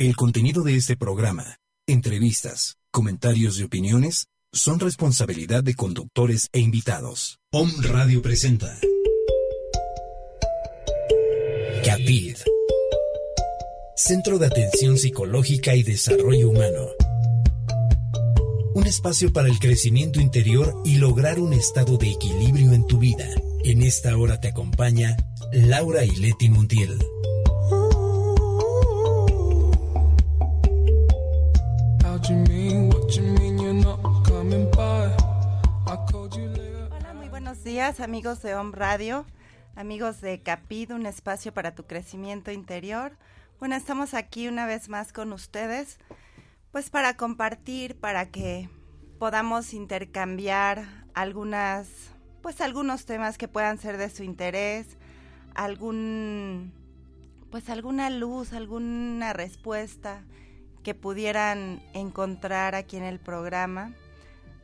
El 0.00 0.14
contenido 0.14 0.62
de 0.62 0.76
este 0.76 0.96
programa, 0.96 1.58
entrevistas, 1.88 2.76
comentarios 2.92 3.58
y 3.58 3.64
opiniones 3.64 4.28
son 4.52 4.78
responsabilidad 4.78 5.64
de 5.64 5.74
conductores 5.74 6.48
e 6.52 6.60
invitados. 6.60 7.40
Om 7.50 7.68
Radio 7.82 8.22
presenta 8.22 8.78
CAPID 11.84 12.36
Centro 13.96 14.38
de 14.38 14.46
Atención 14.46 14.98
Psicológica 14.98 15.74
y 15.74 15.82
Desarrollo 15.82 16.50
Humano. 16.50 16.86
Un 18.76 18.86
espacio 18.86 19.32
para 19.32 19.48
el 19.48 19.58
crecimiento 19.58 20.20
interior 20.20 20.80
y 20.84 20.98
lograr 20.98 21.40
un 21.40 21.52
estado 21.54 21.96
de 21.96 22.10
equilibrio 22.12 22.72
en 22.72 22.86
tu 22.86 23.00
vida. 23.00 23.28
En 23.64 23.82
esta 23.82 24.16
hora 24.16 24.40
te 24.40 24.46
acompaña 24.46 25.16
Laura 25.50 26.04
y 26.04 26.14
Leti 26.14 26.48
Montiel. 26.50 26.96
Hola, 36.90 37.14
muy 37.14 37.30
buenos 37.30 37.64
días 37.64 38.00
amigos 38.00 38.42
de 38.42 38.54
Home 38.54 38.76
Radio, 38.76 39.24
amigos 39.76 40.20
de 40.20 40.42
Capid, 40.42 40.92
un 40.92 41.06
espacio 41.06 41.54
para 41.54 41.74
tu 41.74 41.86
crecimiento 41.86 42.50
interior. 42.52 43.16
Bueno, 43.58 43.76
estamos 43.76 44.12
aquí 44.12 44.46
una 44.46 44.66
vez 44.66 44.90
más 44.90 45.14
con 45.14 45.32
ustedes, 45.32 45.96
pues 46.70 46.90
para 46.90 47.16
compartir, 47.16 47.98
para 47.98 48.30
que 48.30 48.68
podamos 49.18 49.72
intercambiar 49.72 50.84
algunas, 51.14 51.88
pues 52.42 52.60
algunos 52.60 53.06
temas 53.06 53.38
que 53.38 53.48
puedan 53.48 53.78
ser 53.78 53.96
de 53.96 54.10
su 54.10 54.22
interés, 54.22 54.98
algún, 55.54 56.74
pues 57.50 57.70
alguna 57.70 58.10
luz, 58.10 58.52
alguna 58.52 59.32
respuesta 59.32 60.24
que 60.88 60.94
pudieran 60.94 61.82
encontrar 61.92 62.74
aquí 62.74 62.96
en 62.96 63.02
el 63.04 63.18
programa, 63.18 63.92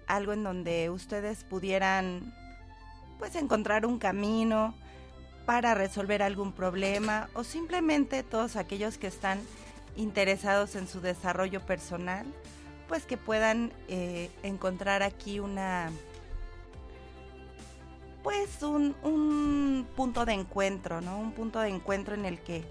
algo 0.06 0.32
en 0.32 0.42
donde 0.42 0.88
ustedes 0.88 1.44
pudieran 1.44 2.34
pues 3.18 3.36
encontrar 3.36 3.84
un 3.84 3.98
camino 3.98 4.74
para 5.44 5.74
resolver 5.74 6.22
algún 6.22 6.52
problema 6.52 7.28
o 7.34 7.44
simplemente 7.44 8.22
todos 8.22 8.56
aquellos 8.56 8.96
que 8.96 9.06
están 9.06 9.38
interesados 9.96 10.76
en 10.76 10.88
su 10.88 11.02
desarrollo 11.02 11.60
personal, 11.60 12.24
pues 12.88 13.04
que 13.04 13.18
puedan 13.18 13.70
eh, 13.88 14.30
encontrar 14.42 15.02
aquí 15.02 15.40
una 15.40 15.90
pues 18.22 18.62
un, 18.62 18.96
un 19.02 19.86
punto 19.94 20.24
de 20.24 20.32
encuentro, 20.32 21.02
¿no? 21.02 21.18
Un 21.18 21.32
punto 21.32 21.60
de 21.60 21.68
encuentro 21.68 22.14
en 22.14 22.24
el 22.24 22.40
que 22.40 22.64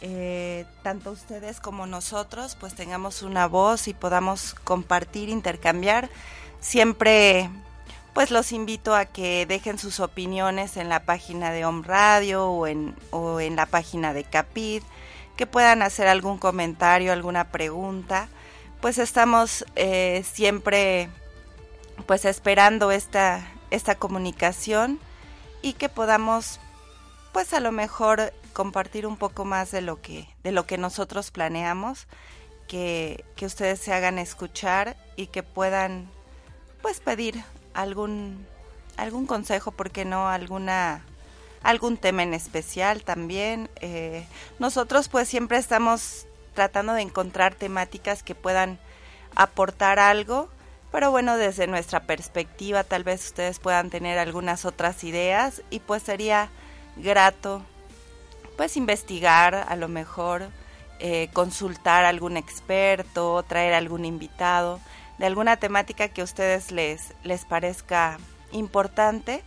eh, 0.00 0.64
tanto 0.82 1.10
ustedes 1.10 1.60
como 1.60 1.86
nosotros 1.86 2.56
pues 2.58 2.74
tengamos 2.74 3.22
una 3.22 3.46
voz 3.46 3.88
y 3.88 3.94
podamos 3.94 4.54
compartir, 4.64 5.28
intercambiar. 5.28 6.08
Siempre 6.60 7.50
pues 8.14 8.30
los 8.30 8.52
invito 8.52 8.94
a 8.94 9.04
que 9.04 9.46
dejen 9.46 9.78
sus 9.78 10.00
opiniones 10.00 10.76
en 10.76 10.88
la 10.88 11.04
página 11.04 11.52
de 11.52 11.64
Home 11.64 11.86
Radio 11.86 12.46
o 12.46 12.66
en, 12.66 12.94
o 13.10 13.40
en 13.40 13.56
la 13.56 13.66
página 13.66 14.12
de 14.12 14.24
Capid, 14.24 14.82
que 15.36 15.46
puedan 15.46 15.82
hacer 15.82 16.08
algún 16.08 16.38
comentario, 16.38 17.12
alguna 17.12 17.50
pregunta. 17.50 18.28
Pues 18.80 18.98
estamos 18.98 19.64
eh, 19.76 20.24
siempre 20.30 21.08
pues 22.06 22.24
esperando 22.24 22.90
esta, 22.90 23.46
esta 23.70 23.94
comunicación 23.94 24.98
y 25.62 25.74
que 25.74 25.88
podamos 25.88 26.58
pues 27.32 27.52
a 27.52 27.60
lo 27.60 27.70
mejor 27.70 28.32
compartir 28.50 29.06
un 29.06 29.16
poco 29.16 29.44
más 29.44 29.70
de 29.70 29.80
lo 29.80 30.00
que, 30.00 30.28
de 30.42 30.52
lo 30.52 30.66
que 30.66 30.78
nosotros 30.78 31.30
planeamos, 31.30 32.06
que, 32.68 33.24
que 33.36 33.46
ustedes 33.46 33.80
se 33.80 33.92
hagan 33.92 34.18
escuchar 34.18 34.96
y 35.16 35.26
que 35.26 35.42
puedan 35.42 36.08
pues 36.82 37.00
pedir 37.00 37.42
algún, 37.74 38.46
algún 38.96 39.26
consejo, 39.26 39.72
porque 39.72 40.04
no 40.04 40.28
alguna 40.28 41.02
algún 41.62 41.96
tema 41.96 42.22
en 42.22 42.34
especial 42.34 43.02
también. 43.02 43.68
Eh, 43.80 44.26
nosotros 44.58 45.08
pues 45.08 45.28
siempre 45.28 45.58
estamos 45.58 46.26
tratando 46.54 46.92
de 46.94 47.02
encontrar 47.02 47.54
temáticas 47.54 48.22
que 48.22 48.34
puedan 48.34 48.78
aportar 49.34 49.98
algo, 49.98 50.48
pero 50.90 51.10
bueno, 51.10 51.36
desde 51.36 51.66
nuestra 51.66 52.00
perspectiva 52.00 52.84
tal 52.84 53.04
vez 53.04 53.26
ustedes 53.26 53.58
puedan 53.58 53.90
tener 53.90 54.18
algunas 54.18 54.64
otras 54.64 55.04
ideas 55.04 55.62
y 55.70 55.80
pues 55.80 56.02
sería 56.02 56.50
grato 56.96 57.62
pues 58.60 58.76
investigar, 58.76 59.54
a 59.54 59.74
lo 59.74 59.88
mejor 59.88 60.50
eh, 60.98 61.30
consultar 61.32 62.04
a 62.04 62.10
algún 62.10 62.36
experto, 62.36 63.42
traer 63.48 63.72
algún 63.72 64.04
invitado 64.04 64.80
de 65.16 65.24
alguna 65.24 65.56
temática 65.56 66.08
que 66.08 66.20
a 66.20 66.24
ustedes 66.24 66.70
les, 66.70 67.14
les 67.24 67.46
parezca 67.46 68.18
importante. 68.52 69.42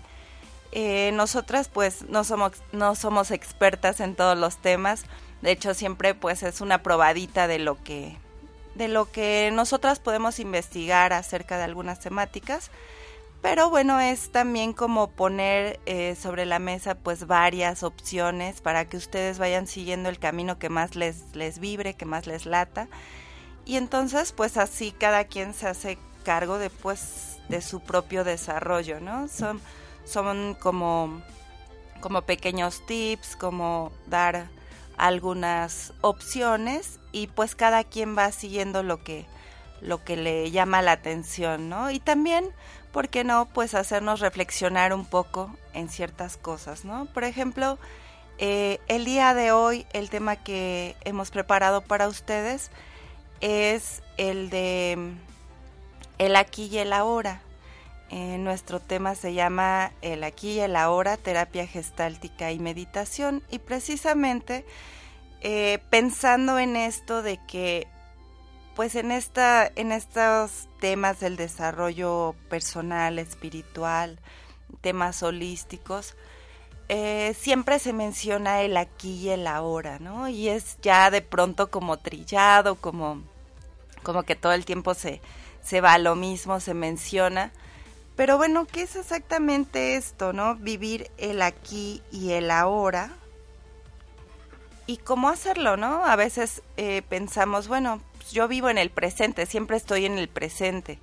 Eh, 0.72 1.12
nosotras 1.14 1.68
pues 1.68 2.10
no 2.10 2.24
somos, 2.24 2.54
no 2.72 2.96
somos 2.96 3.30
expertas 3.30 4.00
en 4.00 4.16
todos 4.16 4.36
los 4.36 4.58
temas, 4.58 5.04
de 5.44 5.52
hecho 5.52 5.76
siempre 5.76 6.16
pues 6.16 6.42
es 6.42 6.60
una 6.60 6.82
probadita 6.82 7.46
de 7.46 7.60
lo 7.60 7.84
que, 7.84 8.18
de 8.74 8.88
lo 8.88 9.12
que 9.12 9.52
nosotras 9.54 10.00
podemos 10.00 10.40
investigar 10.40 11.14
acerca 11.14 11.60
de 11.60 11.66
algunas 11.66 12.00
temáticas 12.00 12.72
pero 13.44 13.70
bueno, 13.70 14.00
es 14.00 14.32
también 14.32 14.72
como 14.72 15.10
poner 15.10 15.82
eh, 15.86 16.16
sobre 16.16 16.46
la 16.46 16.60
mesa 16.60 16.96
pues 16.96 17.28
varias 17.28 17.84
opciones 17.84 18.62
para 18.62 18.86
que 18.86 18.96
ustedes 18.96 19.38
vayan 19.38 19.68
siguiendo 19.68 20.08
el 20.08 20.18
camino 20.18 20.58
que 20.58 20.70
más 20.70 20.96
les, 20.96 21.36
les 21.36 21.60
vibre, 21.60 21.94
que 21.94 22.06
más 22.06 22.26
les 22.26 22.46
lata. 22.46 22.88
Y 23.66 23.76
entonces 23.76 24.32
pues 24.32 24.56
así 24.56 24.94
cada 24.94 25.26
quien 25.26 25.54
se 25.54 25.68
hace 25.68 25.98
cargo 26.24 26.58
de 26.58 26.70
pues 26.70 27.38
de 27.50 27.62
su 27.62 27.82
propio 27.82 28.24
desarrollo, 28.24 29.02
¿no? 29.02 29.28
Son, 29.28 29.60
son 30.06 30.56
como, 30.58 31.22
como 32.00 32.22
pequeños 32.22 32.86
tips, 32.86 33.36
como 33.36 33.92
dar 34.08 34.48
algunas 34.96 35.92
opciones 36.00 36.98
y 37.12 37.28
pues 37.28 37.56
cada 37.56 37.84
quien 37.84 38.18
va 38.18 38.32
siguiendo 38.32 38.84
lo 38.84 39.04
que, 39.04 39.26
lo 39.82 40.02
que 40.06 40.16
le 40.16 40.50
llama 40.50 40.82
la 40.82 40.94
atención, 40.94 41.68
¿no? 41.68 41.92
Y 41.92 42.00
también 42.00 42.54
¿por 42.94 43.10
qué 43.10 43.26
no? 43.26 43.48
Pues 43.48 43.74
hacernos 43.74 44.22
reflexionar 44.22 44.94
un 44.94 45.04
poco 45.04 45.54
en 45.74 45.90
ciertas 45.90 46.38
cosas, 46.38 46.86
¿no? 46.86 47.08
Por 47.08 47.26
ejemplo, 47.26 47.78
eh, 48.38 48.80
el 48.88 49.04
día 49.04 49.34
de 49.34 49.52
hoy 49.52 49.86
el 49.92 50.10
tema 50.10 50.38
que 50.38 50.96
hemos 51.04 51.32
preparado 51.32 51.82
para 51.82 52.08
ustedes 52.08 52.70
es 53.42 54.02
el 54.18 54.50
de 54.50 55.12
el 56.20 56.36
aquí 56.36 56.70
y 56.72 56.78
el 56.78 56.94
ahora. 56.94 57.42
Eh, 58.10 58.38
nuestro 58.38 58.80
tema 58.80 59.16
se 59.16 59.34
llama 59.34 59.92
el 60.04 60.24
aquí 60.24 60.54
y 60.54 60.60
el 60.60 60.76
ahora, 60.76 61.18
terapia 61.18 61.66
gestáltica 61.66 62.52
y 62.52 62.60
meditación 62.60 63.42
y 63.50 63.58
precisamente 63.58 64.66
eh, 65.42 65.80
pensando 65.90 66.60
en 66.60 66.76
esto 66.76 67.24
de 67.24 67.40
que 67.48 67.88
pues 68.76 68.96
en 68.96 69.12
esta 69.12 69.72
en 69.76 69.92
estos 69.92 70.68
temas 70.80 71.20
del 71.20 71.36
desarrollo 71.36 72.36
personal 72.50 73.20
espiritual 73.20 74.20
temas 74.82 75.22
holísticos 75.24 76.16
eh, 76.90 77.36
siempre 77.40 77.80
se 77.80 77.94
menciona 77.94 78.62
el 78.62 78.78
aquí 78.78 79.14
y 79.14 79.30
el 79.30 79.48
ahora 79.48 80.00
no 80.00 80.28
y 80.28 80.50
es 80.50 80.78
ya 80.82 81.12
de 81.12 81.22
pronto 81.22 81.70
como 81.70 81.98
trillado 81.98 82.76
como 82.76 83.22
como 84.02 84.24
que 84.24 84.36
todo 84.36 84.54
el 84.54 84.66
tiempo 84.66 84.94
se 84.94 85.22
se 85.64 85.82
va 85.82 85.94
a 85.94 85.98
lo 85.98 86.16
mismo 86.16 86.60
se 86.60 86.74
menciona. 86.74 87.52
Pero 88.16 88.38
bueno 88.38 88.66
qué 88.66 88.84
es 88.84 88.96
exactamente 88.96 89.96
esto 89.96 90.34
no 90.34 90.56
vivir 90.56 91.10
el 91.18 91.42
aquí 91.42 92.04
y 92.12 92.32
el 92.32 92.52
ahora. 92.52 93.12
Y 94.86 94.98
cómo 94.98 95.30
hacerlo, 95.30 95.78
¿no? 95.78 96.04
A 96.06 96.18
veces 96.18 96.62
eh, 96.76 97.02
pensamos, 97.08 97.70
bueno, 97.70 98.02
yo 98.32 98.48
vivo 98.48 98.70
en 98.70 98.78
el 98.78 98.90
presente, 98.90 99.46
siempre 99.46 99.78
estoy 99.78 100.06
en 100.06 100.18
el 100.18 100.28
presente. 100.28 101.00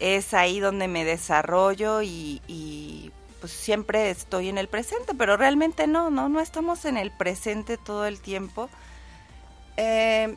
Es 0.00 0.34
ahí 0.34 0.60
donde 0.60 0.88
me 0.88 1.04
desarrollo 1.04 2.02
y, 2.02 3.12
pues 3.40 3.52
siempre 3.52 4.10
estoy 4.10 4.48
en 4.48 4.58
el 4.58 4.68
presente, 4.68 5.14
pero 5.14 5.36
realmente 5.36 5.86
no, 5.86 6.10
no, 6.10 6.28
no 6.28 6.40
estamos 6.40 6.84
en 6.84 6.96
el 6.96 7.10
presente 7.10 7.76
todo 7.76 8.06
el 8.06 8.20
tiempo. 8.20 8.68
Eh, 9.76 10.36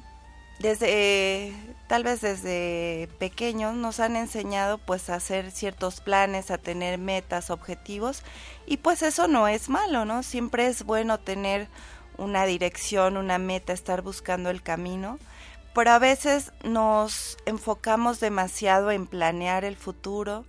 desde, 0.60 1.54
tal 1.88 2.04
vez 2.04 2.22
desde 2.22 3.10
pequeños 3.20 3.76
nos 3.76 4.00
han 4.00 4.16
enseñado 4.16 4.78
pues 4.78 5.10
a 5.10 5.16
hacer 5.16 5.52
ciertos 5.52 6.00
planes, 6.00 6.50
a 6.50 6.58
tener 6.58 6.98
metas, 6.98 7.50
objetivos 7.50 8.24
y 8.66 8.78
pues 8.78 9.02
eso 9.02 9.28
no 9.28 9.50
es 9.50 9.68
malo, 9.68 10.06
¿no? 10.06 10.24
Siempre 10.24 10.68
es 10.68 10.84
bueno 10.84 11.20
tener 11.20 11.68
una 12.18 12.46
dirección, 12.46 13.18
una 13.18 13.38
meta, 13.38 13.74
estar 13.74 14.02
buscando 14.02 14.50
el 14.50 14.62
camino 14.62 15.20
pero 15.76 15.92
a 15.92 16.00
veces 16.00 16.52
nos 16.64 17.38
enfocamos 17.46 18.20
demasiado 18.20 18.90
en 18.90 19.06
planear 19.06 19.64
el 19.64 19.76
futuro, 19.76 20.46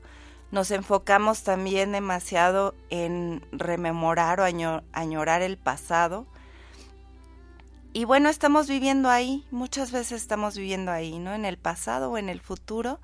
nos 0.50 0.70
enfocamos 0.70 1.42
también 1.42 1.92
demasiado 1.92 2.74
en 2.88 3.44
rememorar 3.52 4.40
o 4.40 4.44
añorar 4.92 5.42
el 5.42 5.58
pasado 5.58 6.26
y 7.96 8.04
bueno, 8.04 8.28
estamos 8.28 8.68
viviendo 8.68 9.08
ahí, 9.08 9.46
muchas 9.50 9.90
veces 9.90 10.20
estamos 10.20 10.54
viviendo 10.54 10.92
ahí, 10.92 11.18
¿no? 11.18 11.32
En 11.32 11.46
el 11.46 11.56
pasado 11.56 12.10
o 12.10 12.18
en 12.18 12.28
el 12.28 12.42
futuro, 12.42 13.00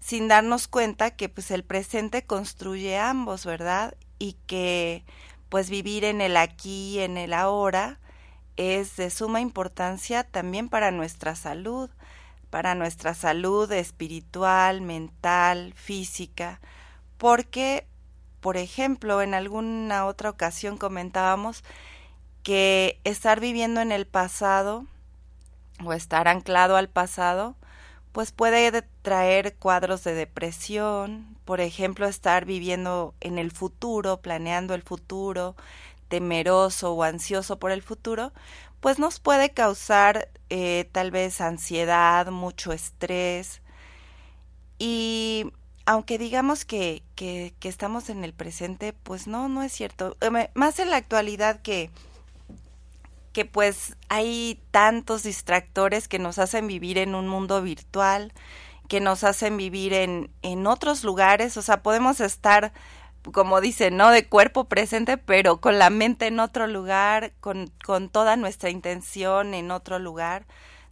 sin 0.00 0.26
darnos 0.26 0.66
cuenta 0.66 1.12
que 1.12 1.28
pues 1.28 1.52
el 1.52 1.62
presente 1.62 2.26
construye 2.26 2.98
ambos, 2.98 3.46
¿verdad? 3.46 3.94
Y 4.18 4.32
que 4.48 5.04
pues 5.50 5.70
vivir 5.70 6.02
en 6.02 6.20
el 6.20 6.36
aquí, 6.36 6.98
en 6.98 7.16
el 7.16 7.32
ahora, 7.32 8.00
es 8.56 8.96
de 8.96 9.10
suma 9.10 9.40
importancia 9.40 10.24
también 10.24 10.68
para 10.68 10.90
nuestra 10.90 11.34
salud, 11.34 11.90
para 12.50 12.74
nuestra 12.74 13.14
salud 13.14 13.70
espiritual, 13.72 14.80
mental, 14.80 15.72
física, 15.74 16.60
porque, 17.18 17.86
por 18.40 18.56
ejemplo, 18.56 19.22
en 19.22 19.34
alguna 19.34 20.06
otra 20.06 20.30
ocasión 20.30 20.76
comentábamos 20.76 21.64
que 22.42 23.00
estar 23.04 23.40
viviendo 23.40 23.80
en 23.80 23.90
el 23.90 24.06
pasado 24.06 24.86
o 25.84 25.92
estar 25.92 26.28
anclado 26.28 26.76
al 26.76 26.88
pasado, 26.88 27.56
pues 28.12 28.30
puede 28.30 28.82
traer 29.02 29.56
cuadros 29.56 30.04
de 30.04 30.14
depresión, 30.14 31.36
por 31.44 31.60
ejemplo, 31.60 32.06
estar 32.06 32.44
viviendo 32.44 33.14
en 33.20 33.38
el 33.38 33.50
futuro, 33.50 34.18
planeando 34.20 34.74
el 34.74 34.82
futuro, 34.82 35.56
temeroso 36.08 36.92
o 36.94 37.02
ansioso 37.02 37.58
por 37.58 37.70
el 37.70 37.82
futuro, 37.82 38.32
pues 38.80 38.98
nos 38.98 39.20
puede 39.20 39.50
causar 39.50 40.28
eh, 40.50 40.88
tal 40.92 41.10
vez 41.10 41.40
ansiedad, 41.40 42.26
mucho 42.28 42.72
estrés. 42.72 43.62
Y 44.78 45.52
aunque 45.86 46.18
digamos 46.18 46.64
que, 46.64 47.02
que, 47.14 47.54
que, 47.60 47.68
estamos 47.68 48.10
en 48.10 48.24
el 48.24 48.32
presente, 48.32 48.92
pues 48.92 49.26
no, 49.26 49.48
no 49.48 49.62
es 49.62 49.72
cierto. 49.72 50.16
Eh, 50.20 50.50
más 50.54 50.78
en 50.78 50.90
la 50.90 50.96
actualidad 50.96 51.60
que, 51.62 51.90
que 53.32 53.44
pues 53.44 53.96
hay 54.08 54.62
tantos 54.70 55.22
distractores 55.22 56.08
que 56.08 56.18
nos 56.18 56.38
hacen 56.38 56.66
vivir 56.66 56.98
en 56.98 57.14
un 57.14 57.28
mundo 57.28 57.60
virtual, 57.62 58.32
que 58.88 59.00
nos 59.00 59.24
hacen 59.24 59.56
vivir 59.56 59.92
en, 59.92 60.30
en 60.42 60.66
otros 60.66 61.04
lugares, 61.04 61.56
o 61.56 61.62
sea, 61.62 61.82
podemos 61.82 62.20
estar 62.20 62.72
como 63.32 63.60
dice, 63.60 63.90
¿no? 63.90 64.10
De 64.10 64.28
cuerpo 64.28 64.64
presente, 64.64 65.16
pero 65.18 65.60
con 65.60 65.78
la 65.78 65.90
mente 65.90 66.26
en 66.26 66.40
otro 66.40 66.66
lugar, 66.66 67.32
con, 67.40 67.72
con 67.84 68.08
toda 68.08 68.36
nuestra 68.36 68.70
intención 68.70 69.54
en 69.54 69.70
otro 69.70 69.98
lugar. 69.98 70.46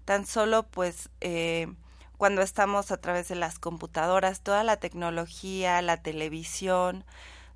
Tan 0.04 0.26
solo, 0.26 0.64
pues, 0.64 1.10
eh, 1.20 1.72
cuando 2.16 2.42
estamos 2.42 2.90
a 2.90 2.96
través 2.96 3.28
de 3.28 3.34
las 3.34 3.58
computadoras, 3.58 4.40
toda 4.40 4.64
la 4.64 4.76
tecnología, 4.76 5.82
la 5.82 6.02
televisión, 6.02 7.04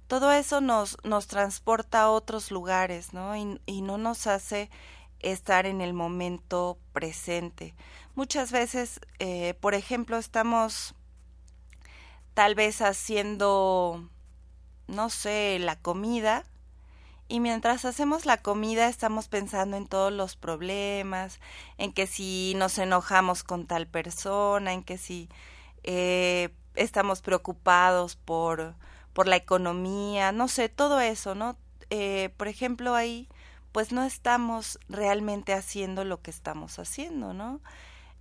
todo 0.06 0.32
eso 0.32 0.60
nos, 0.60 0.98
nos 1.04 1.26
transporta 1.26 2.02
a 2.02 2.10
otros 2.10 2.50
lugares, 2.50 3.12
¿no? 3.12 3.36
Y, 3.36 3.60
y 3.66 3.82
no 3.82 3.98
nos 3.98 4.26
hace 4.26 4.70
estar 5.20 5.66
en 5.66 5.80
el 5.80 5.92
momento 5.92 6.78
presente. 6.92 7.74
Muchas 8.14 8.52
veces, 8.52 9.00
eh, 9.18 9.54
por 9.60 9.74
ejemplo, 9.74 10.16
estamos 10.16 10.94
tal 12.34 12.54
vez 12.54 12.82
haciendo 12.82 14.08
no 14.88 15.10
sé, 15.10 15.58
la 15.60 15.76
comida. 15.76 16.44
Y 17.28 17.40
mientras 17.40 17.84
hacemos 17.84 18.24
la 18.24 18.36
comida 18.38 18.88
estamos 18.88 19.28
pensando 19.28 19.76
en 19.76 19.86
todos 19.86 20.12
los 20.12 20.36
problemas, 20.36 21.40
en 21.76 21.92
que 21.92 22.06
si 22.06 22.54
nos 22.56 22.78
enojamos 22.78 23.42
con 23.42 23.66
tal 23.66 23.86
persona, 23.88 24.72
en 24.72 24.84
que 24.84 24.96
si 24.96 25.28
eh, 25.82 26.50
estamos 26.76 27.22
preocupados 27.22 28.16
por, 28.16 28.74
por 29.12 29.26
la 29.26 29.36
economía, 29.36 30.30
no 30.30 30.46
sé, 30.46 30.68
todo 30.68 31.00
eso, 31.00 31.34
¿no? 31.34 31.56
Eh, 31.90 32.30
por 32.36 32.48
ejemplo, 32.48 32.94
ahí 32.94 33.28
pues 33.72 33.92
no 33.92 34.04
estamos 34.04 34.78
realmente 34.88 35.52
haciendo 35.52 36.04
lo 36.04 36.22
que 36.22 36.30
estamos 36.30 36.78
haciendo, 36.78 37.34
¿no? 37.34 37.60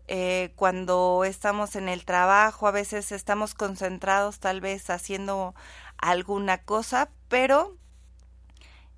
Eh, 0.07 0.51
cuando 0.55 1.23
estamos 1.25 1.75
en 1.75 1.89
el 1.89 2.05
trabajo, 2.05 2.67
a 2.67 2.71
veces 2.71 3.11
estamos 3.11 3.55
concentrados 3.55 4.39
tal 4.39 4.61
vez 4.61 4.89
haciendo 4.89 5.55
alguna 5.97 6.59
cosa, 6.59 7.09
pero 7.27 7.77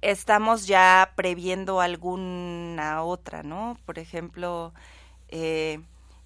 estamos 0.01 0.67
ya 0.67 1.13
previendo 1.15 1.81
alguna 1.81 3.03
otra, 3.03 3.43
¿no? 3.43 3.77
Por 3.85 3.99
ejemplo, 3.99 4.73
eh, 5.29 5.79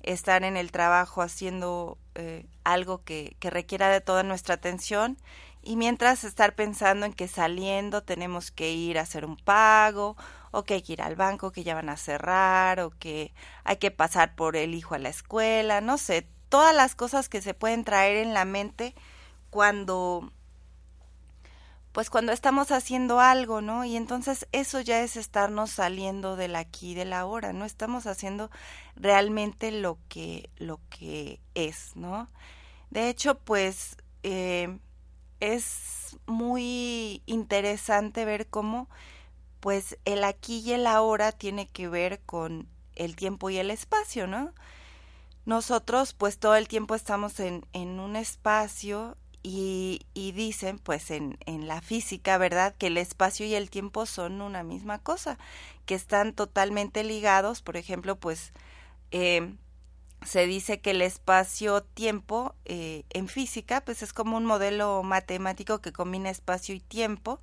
estar 0.04 0.44
en 0.44 0.58
el 0.58 0.72
trabajo 0.72 1.22
haciendo 1.22 1.98
eh, 2.16 2.46
algo 2.64 3.04
que, 3.04 3.36
que 3.40 3.50
requiera 3.50 3.90
de 3.90 4.02
toda 4.02 4.24
nuestra 4.24 4.56
atención 4.56 5.18
y 5.64 5.76
mientras 5.76 6.24
estar 6.24 6.56
pensando 6.56 7.06
en 7.06 7.14
que 7.14 7.28
saliendo 7.28 8.02
tenemos 8.04 8.52
que 8.52 8.72
ir 8.72 8.98
a 8.98 9.04
hacer 9.04 9.26
un 9.26 9.38
pago 9.38 10.18
o 10.52 10.64
que 10.64 10.76
hay 10.76 10.82
que 10.82 10.94
ir 10.94 11.02
al 11.02 11.16
banco 11.16 11.52
que 11.52 11.64
ya 11.64 11.76
van 11.76 11.90
a 11.90 11.98
cerrar 11.98 12.80
o 12.80 12.92
que 12.92 13.34
hay 13.64 13.78
que 13.78 13.92
pasar 13.92 14.36
por 14.36 14.56
el 14.56 14.74
hijo 14.74 14.96
a 14.96 15.00
la 15.00 15.10
escuela, 15.10 15.82
no 15.82 15.98
sé, 15.98 16.28
todas 16.50 16.76
las 16.76 16.96
cosas 16.96 17.30
que 17.30 17.42
se 17.42 17.54
pueden 17.54 17.84
traer 17.84 18.18
en 18.18 18.34
la 18.34 18.46
mente 18.46 18.96
cuando 19.50 20.32
pues 21.92 22.10
cuando 22.10 22.32
estamos 22.32 22.72
haciendo 22.72 23.20
algo, 23.20 23.62
¿no? 23.62 23.84
Y 23.84 23.96
entonces 23.96 24.48
eso 24.52 24.80
ya 24.80 25.02
es 25.02 25.18
estarnos 25.18 25.72
saliendo 25.72 26.36
del 26.36 26.56
aquí 26.56 26.94
de 26.94 27.06
la 27.06 27.26
hora, 27.26 27.54
no 27.54 27.66
estamos 27.66 28.08
haciendo 28.08 28.50
realmente 28.96 29.72
lo 29.72 29.98
que 30.08 30.50
lo 30.58 30.80
que 30.90 31.42
es, 31.54 31.96
¿no? 31.96 32.30
De 32.90 33.10
hecho, 33.10 33.40
pues 33.40 33.98
eh, 34.24 34.80
es 35.40 36.18
muy 36.28 37.24
interesante 37.26 38.26
ver 38.26 38.48
cómo 38.48 38.90
pues 39.60 39.98
el 40.06 40.24
aquí 40.24 40.60
y 40.60 40.74
el 40.74 40.88
ahora 40.88 41.32
tiene 41.32 41.68
que 41.68 41.88
ver 41.88 42.22
con 42.22 42.68
el 42.96 43.16
tiempo 43.16 43.50
y 43.50 43.58
el 43.58 43.72
espacio, 43.72 44.28
¿no? 44.28 44.54
Nosotros 45.46 46.14
pues 46.14 46.40
todo 46.40 46.56
el 46.56 46.68
tiempo 46.68 46.96
estamos 46.96 47.40
en, 47.40 47.66
en 47.74 48.00
un 48.00 48.16
espacio 48.16 49.18
y, 49.44 50.02
y 50.14 50.32
dicen, 50.34 50.80
pues 50.80 51.12
en, 51.12 51.38
en 51.46 51.68
la 51.68 51.82
física, 51.82 52.38
¿verdad?, 52.38 52.76
que 52.78 52.88
el 52.88 52.98
espacio 52.98 53.46
y 53.46 53.56
el 53.56 53.70
tiempo 53.70 54.06
son 54.06 54.42
una 54.42 54.64
misma 54.64 55.00
cosa, 55.00 55.38
que 55.86 55.96
están 55.96 56.34
totalmente 56.34 57.04
ligados. 57.04 57.62
Por 57.62 57.78
ejemplo, 57.78 58.16
pues 58.16 58.54
eh, 59.12 59.56
se 60.26 60.46
dice 60.46 60.80
que 60.82 60.92
el 60.92 61.02
espacio-tiempo 61.02 62.56
eh, 62.66 63.04
en 63.10 63.28
física, 63.28 63.82
pues 63.82 64.04
es 64.04 64.14
como 64.14 64.38
un 64.38 64.46
modelo 64.46 65.02
matemático 65.04 65.82
que 65.82 65.92
combina 65.92 66.30
espacio 66.30 66.76
y 66.76 66.80
tiempo 66.80 67.40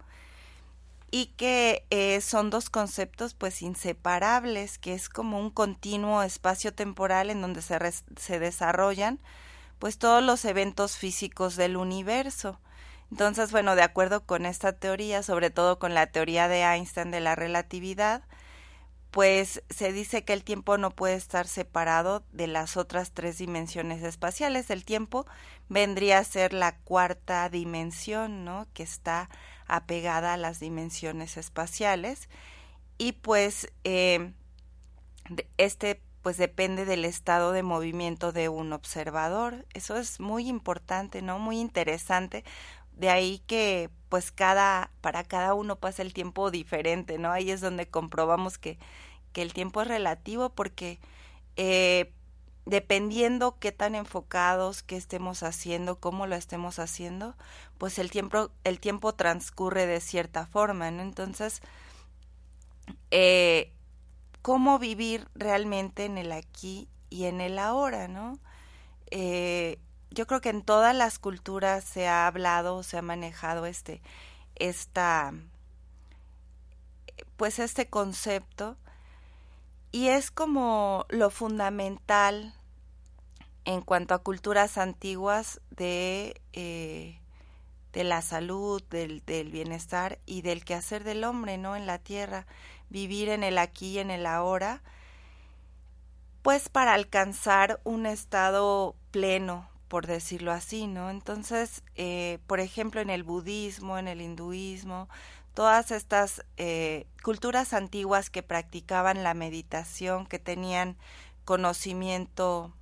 y 1.11 1.27
que 1.37 1.85
eh, 1.91 2.21
son 2.21 2.50
dos 2.50 2.71
conceptos 2.71 3.35
pues 3.35 3.62
inseparables, 3.62 4.79
que 4.79 4.95
es 4.95 5.09
como 5.09 5.41
un 5.41 5.50
continuo 5.50 6.23
espacio 6.23 6.73
temporal 6.75 7.31
en 7.31 7.41
donde 7.41 7.62
se, 7.62 7.79
se 8.17 8.39
desarrollan 8.39 9.19
pues 9.78 9.99
todos 9.99 10.23
los 10.23 10.44
eventos 10.44 10.97
físicos 10.97 11.56
del 11.56 11.76
universo. 11.76 12.61
Entonces, 13.11 13.52
bueno, 13.52 13.75
de 13.75 13.82
acuerdo 13.82 14.25
con 14.25 14.44
esta 14.47 14.73
teoría, 14.73 15.23
sobre 15.23 15.50
todo 15.50 15.78
con 15.78 15.94
la 15.94 16.06
teoría 16.06 16.49
de 16.49 16.62
Einstein 16.62 17.11
de 17.11 17.20
la 17.20 17.35
relatividad, 17.35 18.23
pues 19.11 19.62
se 19.70 19.92
dice 19.92 20.25
que 20.25 20.35
el 20.35 20.44
tiempo 20.44 20.76
no 20.76 20.90
puede 20.90 21.14
estar 21.14 21.47
separado 21.47 22.25
de 22.32 22.47
las 22.47 22.76
otras 22.76 23.12
tres 23.12 23.38
dimensiones 23.38 24.02
espaciales. 24.02 24.68
El 24.70 24.85
tiempo 24.85 25.26
vendría 25.68 26.18
a 26.18 26.25
ser 26.25 26.52
la 26.52 26.76
cuarta 26.76 27.49
dimensión, 27.49 28.44
¿no? 28.44 28.66
Que 28.75 28.82
está 28.82 29.30
apegada 29.66 30.35
a 30.35 30.37
las 30.37 30.61
dimensiones 30.61 31.38
espaciales. 31.38 32.28
Y 32.99 33.12
pues 33.12 33.73
eh, 33.85 34.32
este 35.56 36.02
pues 36.28 36.37
depende 36.37 36.85
del 36.85 37.06
estado 37.06 37.52
de 37.52 37.62
movimiento 37.62 38.32
de 38.32 38.50
un 38.50 38.75
observador. 38.75 39.64
Eso 39.73 39.97
es 39.97 40.20
muy 40.20 40.47
importante, 40.47 41.23
¿no? 41.23 41.38
Muy 41.38 41.58
interesante. 41.58 42.44
De 42.92 43.08
ahí 43.08 43.38
que 43.47 43.88
pues 44.11 44.30
cada, 44.30 44.90
para 45.00 45.25
cada 45.25 45.54
uno 45.54 45.76
pasa 45.76 46.02
el 46.02 46.12
tiempo 46.12 46.50
diferente, 46.50 47.16
¿no? 47.16 47.32
Ahí 47.32 47.50
es 47.50 47.62
donde 47.62 47.88
comprobamos 47.88 48.58
que, 48.58 48.78
que 49.32 49.40
el 49.40 49.54
tiempo 49.54 49.80
es 49.80 49.88
relativo 49.88 50.50
porque 50.50 51.00
eh, 51.56 52.12
dependiendo 52.66 53.58
qué 53.58 53.73
tan 53.73 53.94
enfocados, 53.94 54.82
qué 54.82 54.99
estemos 54.99 55.42
haciendo, 55.42 55.99
cómo 55.99 56.26
lo 56.26 56.37
estemos 56.37 56.78
haciendo, 56.78 57.37
pues 57.78 57.99
el 57.99 58.11
tiempo, 58.11 58.50
el 58.64 58.80
tiempo 58.80 59.14
transcurre 59.14 59.87
de 59.87 60.02
cierta 60.02 60.44
forma. 60.44 60.88
Entonces, 60.88 61.62
eh, 63.11 63.73
cómo 64.49 64.78
vivir 64.78 65.28
realmente 65.35 66.07
en 66.07 66.17
el 66.17 66.33
aquí 66.33 66.88
y 67.11 67.26
en 67.26 67.43
el 67.43 67.59
ahora, 67.59 68.09
¿no? 68.09 68.38
Eh, 69.11 69.78
yo 70.11 70.26
creo 70.26 70.40
que 70.40 70.49
en 70.49 70.62
todas 70.62 70.97
las 70.97 71.19
culturas 71.19 71.85
se 71.85 72.09
ha 72.09 72.26
hablado, 72.26 72.83
se 72.83 72.97
ha 72.97 73.02
manejado 73.02 73.67
este, 73.67 74.00
esta, 74.55 75.35
pues 77.37 77.59
este 77.59 77.90
concepto 77.90 78.78
y 79.93 80.09
es 80.09 80.31
como 80.31 81.05
lo 81.11 81.28
fundamental 81.28 82.55
en 83.67 83.83
cuanto 83.83 84.14
a 84.14 84.23
culturas 84.23 84.78
antiguas 84.78 85.61
de, 85.69 86.40
eh, 86.55 87.21
de 87.93 88.02
la 88.02 88.23
salud, 88.23 88.83
del, 88.88 89.23
del 89.26 89.50
bienestar 89.50 90.19
y 90.25 90.40
del 90.40 90.64
quehacer 90.64 91.05
del 91.05 91.25
hombre, 91.25 91.59
¿no? 91.59 91.76
En 91.76 91.85
la 91.85 91.99
tierra 91.99 92.47
vivir 92.90 93.28
en 93.28 93.42
el 93.42 93.59
aquí 93.59 93.92
y 93.92 93.99
en 93.99 94.11
el 94.11 94.26
ahora, 94.26 94.83
pues 96.42 96.68
para 96.68 96.95
alcanzar 96.95 97.80
un 97.85 98.07
estado 98.07 98.95
pleno, 99.11 99.68
por 99.88 100.07
decirlo 100.07 100.52
así, 100.52 100.87
¿no? 100.87 101.11
Entonces, 101.11 101.83
eh, 101.95 102.38
por 102.47 102.61
ejemplo, 102.61 103.00
en 103.00 103.11
el 103.11 103.23
budismo, 103.23 103.99
en 103.99 104.09
el 104.09 104.21
hinduismo, 104.21 105.09
todas 105.54 105.90
estas 105.90 106.45
eh, 106.57 107.07
culturas 107.23 107.73
antiguas 107.73 108.30
que 108.30 108.42
practicaban 108.42 109.23
la 109.23 109.35
meditación, 109.35 110.26
que 110.26 110.38
tenían 110.38 110.97
conocimiento, 111.45 112.73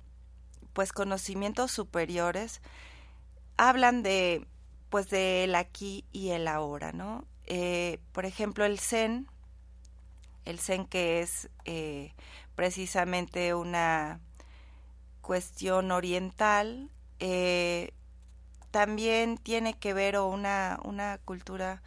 pues 0.73 0.93
conocimientos 0.93 1.71
superiores, 1.71 2.61
hablan 3.57 4.03
de, 4.03 4.45
pues 4.89 5.09
del 5.09 5.55
aquí 5.55 6.05
y 6.11 6.29
el 6.29 6.47
ahora, 6.47 6.91
¿no? 6.91 7.25
Eh, 7.47 7.99
por 8.11 8.25
ejemplo, 8.25 8.65
el 8.65 8.77
Zen, 8.77 9.27
el 10.47 10.59
Zen 10.59 10.85
que 10.85 11.21
es 11.21 11.49
eh, 11.65 12.13
precisamente 12.55 13.53
una 13.53 14.21
cuestión 15.21 15.91
oriental, 15.91 16.89
eh, 17.19 17.91
también 18.71 19.37
tiene 19.37 19.73
que 19.77 19.93
ver, 19.93 20.15
o 20.15 20.27
una, 20.27 20.79
una 20.83 21.17
cultura 21.25 21.81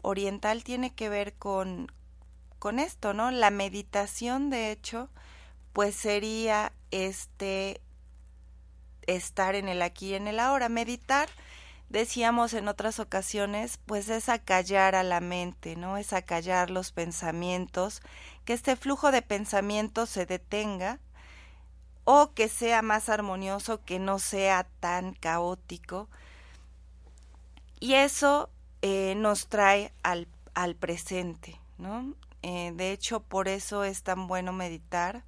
oriental 0.00 0.64
tiene 0.64 0.94
que 0.94 1.10
ver 1.10 1.34
con, 1.34 1.92
con 2.58 2.78
esto, 2.78 3.12
¿no? 3.12 3.30
La 3.30 3.50
meditación, 3.50 4.48
de 4.48 4.70
hecho, 4.70 5.10
pues 5.74 5.94
sería 5.94 6.72
este 6.90 7.82
estar 9.06 9.54
en 9.54 9.68
el 9.68 9.82
aquí 9.82 10.10
y 10.10 10.14
en 10.14 10.28
el 10.28 10.38
ahora. 10.38 10.68
Meditar, 10.68 11.28
decíamos 11.88 12.54
en 12.54 12.68
otras 12.68 12.98
ocasiones, 13.00 13.78
pues 13.86 14.08
es 14.08 14.28
acallar 14.28 14.94
a 14.94 15.02
la 15.02 15.20
mente, 15.20 15.76
¿no? 15.76 15.96
Es 15.96 16.12
acallar 16.12 16.70
los 16.70 16.92
pensamientos, 16.92 18.02
que 18.44 18.52
este 18.52 18.76
flujo 18.76 19.10
de 19.10 19.22
pensamientos 19.22 20.10
se 20.10 20.26
detenga 20.26 20.98
o 22.04 22.32
que 22.32 22.48
sea 22.48 22.82
más 22.82 23.08
armonioso, 23.08 23.84
que 23.84 23.98
no 23.98 24.18
sea 24.18 24.66
tan 24.80 25.14
caótico. 25.14 26.08
Y 27.80 27.94
eso 27.94 28.50
eh, 28.82 29.14
nos 29.16 29.48
trae 29.48 29.92
al, 30.02 30.26
al 30.54 30.74
presente, 30.74 31.60
¿no? 31.78 32.14
Eh, 32.42 32.72
de 32.74 32.92
hecho, 32.92 33.20
por 33.20 33.48
eso 33.48 33.84
es 33.84 34.02
tan 34.02 34.26
bueno 34.26 34.52
meditar, 34.52 35.24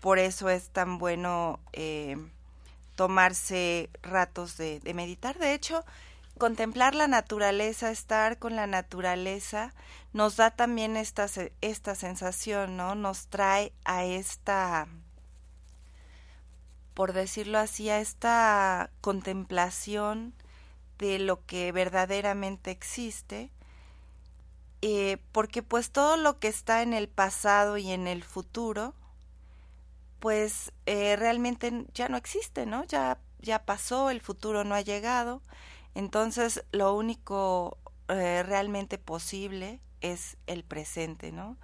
por 0.00 0.18
eso 0.18 0.48
es 0.50 0.68
tan 0.70 0.98
bueno 0.98 1.60
eh, 1.72 2.16
tomarse 2.96 3.90
ratos 4.02 4.56
de, 4.56 4.80
meditar. 4.94 5.38
De 5.38 5.54
hecho, 5.54 5.84
contemplar 6.38 6.94
la 6.94 7.08
naturaleza, 7.08 7.90
estar 7.90 8.38
con 8.38 8.56
la 8.56 8.66
naturaleza, 8.66 9.72
nos 10.12 10.36
da 10.36 10.50
también 10.50 10.96
esta, 10.96 11.26
esta 11.60 11.94
sensación, 11.94 12.76
¿no? 12.76 12.94
Nos 12.94 13.26
trae 13.26 13.72
a 13.84 14.04
esta, 14.04 14.86
por 16.94 17.12
decirlo 17.12 17.58
así, 17.58 17.90
a 17.90 18.00
esta 18.00 18.90
contemplación 19.00 20.34
de 20.98 21.18
lo 21.18 21.44
que 21.44 21.72
verdaderamente 21.72 22.70
existe, 22.70 23.50
eh, 24.82 25.18
porque 25.32 25.62
pues 25.62 25.90
todo 25.90 26.16
lo 26.16 26.38
que 26.38 26.48
está 26.48 26.82
en 26.82 26.92
el 26.92 27.08
pasado 27.08 27.78
y 27.78 27.90
en 27.90 28.06
el 28.06 28.22
futuro, 28.22 28.94
pues 30.24 30.72
eh, 30.86 31.16
realmente 31.16 31.84
ya 31.92 32.08
no 32.08 32.16
existe, 32.16 32.64
¿no? 32.64 32.84
Ya, 32.84 33.18
ya 33.40 33.66
pasó, 33.66 34.08
el 34.08 34.22
futuro 34.22 34.64
no 34.64 34.74
ha 34.74 34.80
llegado, 34.80 35.42
entonces 35.94 36.64
lo 36.72 36.94
único 36.94 37.76
eh, 38.08 38.42
realmente 38.42 38.96
posible 38.96 39.80
es 40.00 40.38
el 40.46 40.64
presente, 40.64 41.30
¿no? 41.30 41.58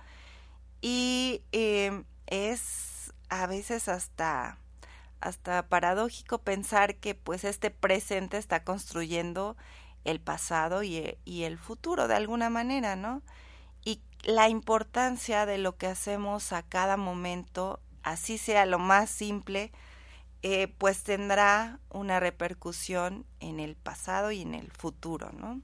Y 0.82 1.40
eh, 1.52 2.04
es 2.26 3.14
a 3.30 3.46
veces 3.46 3.88
hasta 3.88 4.58
hasta 5.22 5.66
paradójico 5.66 6.36
pensar 6.36 6.96
que 6.96 7.14
pues 7.14 7.44
este 7.44 7.70
presente 7.70 8.36
está 8.36 8.62
construyendo 8.62 9.56
el 10.04 10.20
pasado 10.20 10.82
y, 10.82 11.16
y, 11.24 11.44
el 11.44 11.56
futuro 11.56 12.08
de 12.08 12.14
alguna 12.16 12.50
manera, 12.50 12.94
¿no? 12.94 13.22
Y 13.86 14.02
la 14.22 14.50
importancia 14.50 15.46
de 15.46 15.56
lo 15.56 15.78
que 15.78 15.86
hacemos 15.86 16.52
a 16.52 16.62
cada 16.62 16.98
momento, 16.98 17.80
así 18.02 18.38
sea 18.38 18.66
lo 18.66 18.78
más 18.78 19.10
simple, 19.10 19.72
eh, 20.42 20.68
pues 20.78 21.02
tendrá 21.02 21.80
una 21.90 22.18
repercusión 22.18 23.26
en 23.40 23.60
el 23.60 23.76
pasado 23.76 24.30
y 24.30 24.42
en 24.42 24.54
el 24.54 24.70
futuro, 24.70 25.30
¿no? 25.32 25.60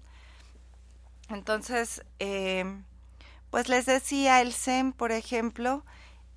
Entonces, 1.28 2.04
eh, 2.18 2.64
pues 3.50 3.68
les 3.68 3.86
decía, 3.86 4.42
el 4.42 4.52
Zen, 4.52 4.92
por 4.92 5.12
ejemplo, 5.12 5.84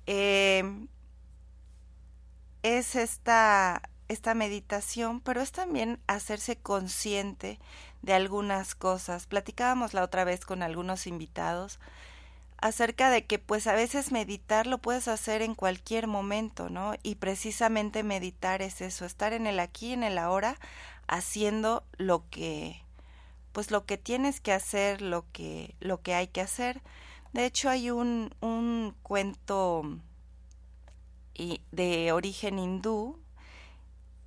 eh, 0.06 0.64
es 2.62 2.96
esta, 2.96 3.82
esta 4.08 4.34
meditación, 4.34 5.20
pero 5.20 5.40
es 5.40 5.52
también 5.52 6.00
hacerse 6.06 6.56
consciente 6.56 7.58
de 8.02 8.14
algunas 8.14 8.74
cosas. 8.74 9.26
Platicábamos 9.26 9.94
la 9.94 10.02
otra 10.02 10.24
vez 10.24 10.44
con 10.44 10.62
algunos 10.62 11.06
invitados 11.06 11.78
acerca 12.60 13.10
de 13.10 13.26
que 13.26 13.38
pues 13.38 13.66
a 13.66 13.74
veces 13.74 14.12
meditar 14.12 14.66
lo 14.66 14.78
puedes 14.78 15.08
hacer 15.08 15.42
en 15.42 15.54
cualquier 15.54 16.06
momento, 16.06 16.68
¿no? 16.68 16.94
Y 17.02 17.16
precisamente 17.16 18.02
meditar 18.02 18.62
es 18.62 18.80
eso, 18.80 19.04
estar 19.04 19.32
en 19.32 19.46
el 19.46 19.60
aquí, 19.60 19.92
en 19.92 20.02
el 20.04 20.18
ahora, 20.18 20.56
haciendo 21.08 21.84
lo 21.96 22.28
que 22.30 22.82
pues 23.52 23.70
lo 23.70 23.84
que 23.84 23.98
tienes 23.98 24.40
que 24.40 24.52
hacer, 24.52 25.02
lo 25.02 25.24
que 25.32 25.74
lo 25.80 26.02
que 26.02 26.14
hay 26.14 26.28
que 26.28 26.40
hacer. 26.42 26.82
De 27.32 27.46
hecho 27.46 27.70
hay 27.70 27.90
un 27.90 28.34
un 28.40 28.94
cuento 29.02 29.82
de 31.72 32.12
origen 32.12 32.58
hindú 32.58 33.18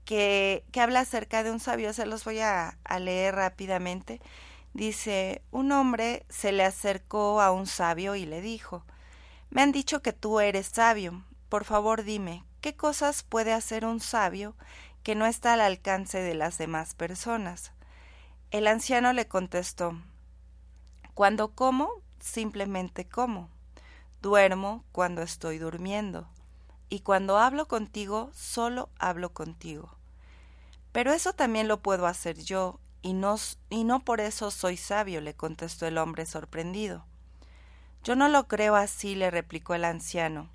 que, 0.06 0.64
que, 0.72 0.82
habla 0.82 1.02
acerca 1.02 1.44
de 1.44 1.52
un 1.52 1.60
sabio, 1.60 1.94
se 1.94 2.06
los 2.06 2.26
voy 2.26 2.40
a, 2.40 2.78
a 2.84 3.00
leer 3.00 3.36
rápidamente. 3.36 4.20
Dice, 4.74 5.44
un 5.52 5.72
hombre 5.72 6.26
se 6.30 6.52
le 6.52 6.64
acercó 6.64 7.42
a 7.42 7.52
un 7.52 7.68
sabio 7.68 8.16
y 8.16 8.26
le 8.26 8.42
dijo, 8.42 8.84
me 9.50 9.62
han 9.62 9.72
dicho 9.72 10.02
que 10.02 10.14
tú 10.14 10.40
eres 10.40 10.68
sabio, 10.68 11.24
por 11.50 11.64
favor 11.64 12.04
dime, 12.04 12.44
¿qué 12.60 12.76
cosas 12.76 13.22
puede 13.22 13.54
hacer 13.54 13.86
un 13.86 14.00
sabio 14.00 14.56
que 15.04 15.14
no 15.14 15.28
está 15.28 15.54
al 15.54 15.62
alcance 15.62 16.20
de 16.20 16.34
las 16.34 16.58
demás 16.58 16.96
personas? 16.96 17.72
El 18.50 18.66
anciano 18.68 19.14
le 19.14 19.28
contestó, 19.28 19.96
cuando 21.14 21.54
como, 21.54 21.90
simplemente 22.20 23.08
como. 23.08 23.50
Duermo 24.22 24.86
cuando 24.92 25.22
estoy 25.22 25.58
durmiendo 25.58 26.30
y 26.90 27.02
cuando 27.02 27.38
hablo 27.38 27.68
contigo, 27.68 28.32
solo 28.34 28.90
hablo 28.98 29.34
contigo. 29.34 29.98
Pero 30.92 31.12
eso 31.12 31.34
también 31.34 31.68
lo 31.68 31.82
puedo 31.82 32.08
hacer 32.08 32.38
yo, 32.44 32.80
y 33.04 33.14
no, 33.14 33.36
y 33.70 33.84
no 33.84 34.00
por 34.00 34.22
eso 34.22 34.50
soy 34.50 34.78
sabio, 34.78 35.22
le 35.22 35.36
contestó 35.36 35.86
el 35.86 36.00
hombre 36.00 36.26
sorprendido. 36.26 37.06
Yo 38.04 38.16
no 38.16 38.30
lo 38.30 38.48
creo 38.48 38.76
así, 38.76 39.14
le 39.14 39.30
replicó 39.30 39.76
el 39.76 39.86
anciano, 39.86 40.50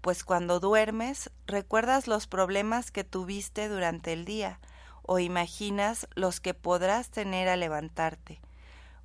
pues 0.00 0.24
cuando 0.24 0.60
duermes 0.60 1.30
recuerdas 1.46 2.06
los 2.06 2.26
problemas 2.26 2.90
que 2.90 3.04
tuviste 3.04 3.68
durante 3.68 4.12
el 4.12 4.24
día, 4.24 4.60
o 5.02 5.18
imaginas 5.18 6.08
los 6.14 6.40
que 6.40 6.54
podrás 6.54 7.10
tener 7.10 7.48
al 7.48 7.60
levantarte. 7.60 8.40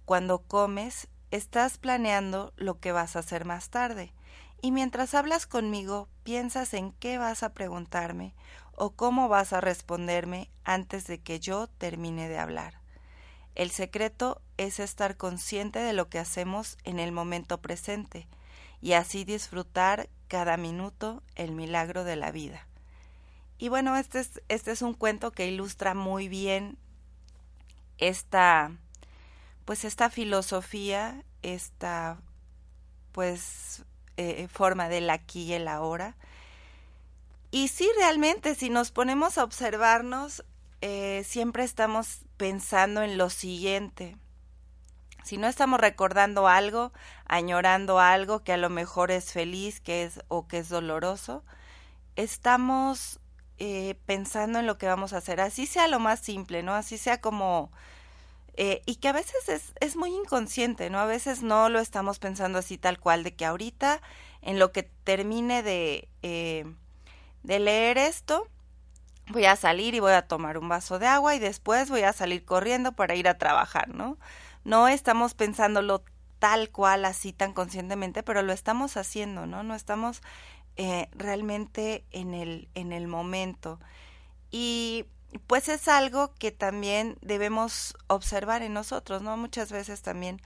Cuando 0.05 0.39
comes, 0.39 1.07
estás 1.31 1.79
planeando 1.79 2.53
lo 2.55 2.79
que 2.79 2.91
vas 2.91 3.15
a 3.15 3.19
hacer 3.19 3.45
más 3.45 3.69
tarde, 3.69 4.13
y 4.61 4.71
mientras 4.71 5.15
hablas 5.15 5.47
conmigo 5.47 6.07
piensas 6.23 6.73
en 6.73 6.91
qué 6.93 7.17
vas 7.17 7.43
a 7.43 7.53
preguntarme 7.53 8.33
o 8.75 8.91
cómo 8.91 9.29
vas 9.29 9.53
a 9.53 9.61
responderme 9.61 10.49
antes 10.63 11.07
de 11.07 11.19
que 11.19 11.39
yo 11.39 11.67
termine 11.67 12.29
de 12.29 12.37
hablar. 12.37 12.79
El 13.55 13.71
secreto 13.71 14.41
es 14.57 14.79
estar 14.79 15.15
consciente 15.15 15.79
de 15.79 15.93
lo 15.93 16.09
que 16.09 16.19
hacemos 16.19 16.77
en 16.83 16.99
el 16.99 17.11
momento 17.11 17.61
presente 17.61 18.27
y 18.81 18.93
así 18.93 19.23
disfrutar 19.23 20.09
cada 20.27 20.57
minuto 20.57 21.23
el 21.35 21.51
milagro 21.51 22.03
de 22.03 22.17
la 22.17 22.31
vida. 22.31 22.67
Y 23.57 23.69
bueno, 23.69 23.95
este 23.95 24.19
es, 24.19 24.41
este 24.49 24.71
es 24.71 24.81
un 24.81 24.93
cuento 24.93 25.31
que 25.31 25.47
ilustra 25.47 25.93
muy 25.93 26.27
bien 26.27 26.77
esta, 27.97 28.71
pues 29.63 29.85
esta 29.85 30.09
filosofía, 30.09 31.23
esta, 31.41 32.17
pues 33.13 33.85
eh, 34.17 34.47
forma 34.49 34.89
del 34.89 35.09
aquí 35.09 35.43
y 35.43 35.53
el 35.53 35.67
ahora. 35.69 36.17
Y 37.55 37.69
sí, 37.69 37.89
realmente, 37.97 38.53
si 38.53 38.69
nos 38.69 38.91
ponemos 38.91 39.37
a 39.37 39.45
observarnos, 39.45 40.43
eh, 40.81 41.23
siempre 41.25 41.63
estamos 41.63 42.25
pensando 42.35 43.01
en 43.01 43.17
lo 43.17 43.29
siguiente. 43.29 44.17
Si 45.23 45.37
no 45.37 45.47
estamos 45.47 45.79
recordando 45.79 46.49
algo, 46.49 46.91
añorando 47.25 48.01
algo 48.01 48.43
que 48.43 48.51
a 48.51 48.57
lo 48.57 48.69
mejor 48.69 49.09
es 49.09 49.31
feliz, 49.31 49.79
que 49.79 50.03
es 50.03 50.19
o 50.27 50.49
que 50.49 50.57
es 50.57 50.67
doloroso, 50.67 51.45
estamos 52.17 53.21
eh, 53.57 53.95
pensando 54.05 54.59
en 54.59 54.65
lo 54.65 54.77
que 54.77 54.87
vamos 54.87 55.13
a 55.13 55.19
hacer. 55.19 55.39
Así 55.39 55.65
sea 55.65 55.87
lo 55.87 56.01
más 56.01 56.19
simple, 56.19 56.61
¿no? 56.61 56.73
Así 56.75 56.97
sea 56.97 57.21
como 57.21 57.71
Eh, 58.57 58.81
y 58.85 58.97
que 58.97 59.07
a 59.09 59.13
veces 59.13 59.49
es, 59.49 59.73
es 59.79 59.95
muy 59.95 60.11
inconsciente, 60.13 60.89
¿no? 60.89 60.99
A 60.99 61.05
veces 61.05 61.41
no 61.41 61.69
lo 61.69 61.79
estamos 61.79 62.19
pensando 62.19 62.59
así 62.59 62.77
tal 62.77 62.99
cual, 62.99 63.23
de 63.23 63.35
que 63.35 63.45
ahorita 63.45 64.01
en 64.41 64.59
lo 64.59 64.71
que 64.71 64.83
termine 64.83 65.63
de, 65.63 66.09
eh, 66.21 66.65
de 67.45 67.59
leer 67.59 67.97
esto, 67.97 68.47
voy 69.29 69.45
a 69.45 69.55
salir 69.55 69.93
y 69.93 69.99
voy 69.99 70.13
a 70.13 70.27
tomar 70.27 70.57
un 70.57 70.67
vaso 70.67 70.99
de 70.99 71.07
agua 71.07 71.35
y 71.35 71.39
después 71.39 71.89
voy 71.89 72.01
a 72.01 72.13
salir 72.13 72.43
corriendo 72.43 72.93
para 72.93 73.15
ir 73.15 73.27
a 73.27 73.37
trabajar, 73.37 73.89
¿no? 73.89 74.17
No 74.63 74.87
estamos 74.87 75.35
pensándolo 75.35 76.03
tal 76.39 76.69
cual, 76.71 77.05
así 77.05 77.33
tan 77.33 77.53
conscientemente, 77.53 78.23
pero 78.23 78.41
lo 78.41 78.51
estamos 78.51 78.97
haciendo, 78.97 79.45
¿no? 79.45 79.63
No 79.63 79.75
estamos 79.75 80.21
eh, 80.75 81.07
realmente 81.11 82.03
en 82.11 82.33
el, 82.33 82.67
en 82.73 82.91
el 82.91 83.07
momento. 83.07 83.79
Y 84.49 85.05
pues 85.47 85.69
es 85.69 85.87
algo 85.87 86.33
que 86.33 86.51
también 86.51 87.17
debemos 87.21 87.95
observar 88.07 88.63
en 88.63 88.73
nosotros, 88.73 89.21
¿no? 89.21 89.37
Muchas 89.37 89.71
veces 89.71 90.01
también 90.01 90.41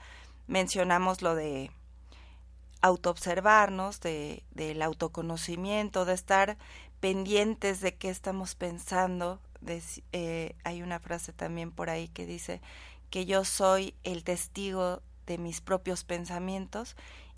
mencionamos 0.46 1.22
lo 1.22 1.34
de 1.34 1.70
autoobservarnos, 2.82 4.00
de, 4.00 4.42
del 4.52 4.82
autoconocimiento, 4.82 6.04
de 6.04 6.14
estar 6.14 6.56
pendientes 7.00 7.80
de 7.80 7.94
qué 7.94 8.10
estamos 8.10 8.54
pensando. 8.54 9.40
Eh, 10.12 10.54
hay 10.64 10.82
una 10.82 11.00
frase 11.00 11.32
también 11.32 11.70
por 11.70 11.90
ahí 11.90 12.08
que 12.08 12.26
dice 12.26 12.60
que 13.10 13.26
yo 13.26 13.44
soy 13.44 13.94
el 14.04 14.24
testigo 14.24 15.02
de 15.26 15.38
mis 15.38 15.60
propios 15.60 16.04
pensamientos 16.04 16.96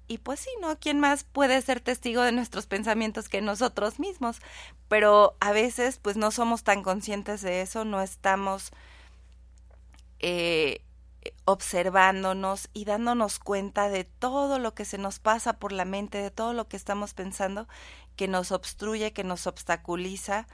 y 0.09 0.19
pues 0.19 0.41
sí, 0.41 0.51
¿no? 0.61 0.79
¿Quién 0.79 1.01
más 1.01 1.25
puede 1.25 1.61
ser 1.63 1.81
testigo 1.81 2.23
de 2.23 2.33
nuestros 2.33 2.67
pensamientos 2.67 3.29
que 3.29 3.41
nosotros 3.41 3.99
mismos? 3.99 4.41
Pero 4.89 5.37
a 5.41 5.53
veces 5.53 5.99
pues 5.99 6.17
no 6.17 6.31
somos 6.31 6.65
tan 6.65 6.83
conscientes 6.83 7.41
de 7.41 7.63
eso, 7.63 7.85
no 7.85 8.03
estamos 8.03 8.73
eh, 10.19 10.83
observándonos 11.45 12.69
y 12.73 12.85
dándonos 12.85 13.39
cuenta 13.39 13.89
de 13.89 14.05
todo 14.05 14.59
lo 14.59 14.75
que 14.75 14.85
se 14.85 14.99
nos 14.99 15.19
pasa 15.19 15.55
por 15.55 15.73
la 15.73 15.85
mente, 15.85 16.19
de 16.19 16.31
todo 16.31 16.53
lo 16.53 16.69
que 16.69 16.77
estamos 16.77 17.15
pensando, 17.15 17.69
que 18.17 18.29
nos 18.29 18.53
obstruye, 18.53 19.13
que 19.13 19.25
nos 19.25 19.47
obstaculiza 19.47 20.47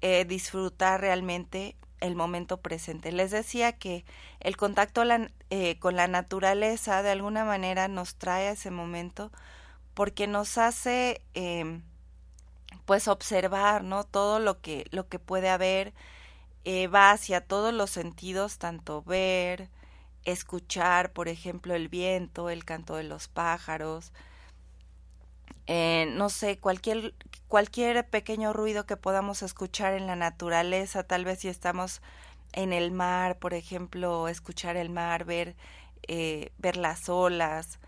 eh, 0.00 0.24
disfrutar 0.24 1.00
realmente 1.00 1.76
el 2.00 2.14
momento 2.14 2.60
presente. 2.60 3.12
Les 3.12 3.30
decía 3.30 3.72
que 3.72 4.04
el 4.40 4.56
contacto 4.56 5.02
eh, 5.50 5.78
con 5.78 5.96
la 5.96 6.08
naturaleza 6.08 7.02
de 7.02 7.10
alguna 7.10 7.44
manera 7.44 7.88
nos 7.88 8.16
trae 8.16 8.48
a 8.48 8.52
ese 8.52 8.70
momento 8.70 9.32
porque 9.94 10.26
nos 10.26 10.58
hace 10.58 11.22
eh, 11.34 11.80
pues 12.84 13.08
observar 13.08 13.82
no 13.84 14.04
todo 14.04 14.38
lo 14.38 14.60
que 14.60 14.86
lo 14.90 15.08
que 15.08 15.18
puede 15.18 15.48
haber 15.48 15.92
eh, 16.64 16.86
va 16.86 17.10
hacia 17.10 17.40
todos 17.40 17.74
los 17.74 17.90
sentidos 17.90 18.58
tanto 18.58 19.02
ver 19.02 19.68
escuchar 20.24 21.12
por 21.12 21.28
ejemplo 21.28 21.74
el 21.74 21.88
viento 21.88 22.48
el 22.50 22.64
canto 22.64 22.96
de 22.96 23.04
los 23.04 23.28
pájaros 23.28 24.12
eh, 25.68 26.06
no 26.14 26.30
sé, 26.30 26.58
cualquier, 26.58 27.14
cualquier 27.46 28.08
pequeño 28.08 28.54
ruido 28.54 28.86
que 28.86 28.96
podamos 28.96 29.42
escuchar 29.42 29.92
en 29.92 30.06
la 30.06 30.16
naturaleza, 30.16 31.04
tal 31.04 31.26
vez 31.26 31.40
si 31.40 31.48
estamos 31.48 32.00
en 32.52 32.72
el 32.72 32.90
mar, 32.90 33.38
por 33.38 33.52
ejemplo, 33.52 34.28
escuchar 34.28 34.78
el 34.78 34.88
mar, 34.88 35.26
ver, 35.26 35.56
eh, 36.08 36.52
ver 36.56 36.78
las 36.78 37.10
olas, 37.10 37.80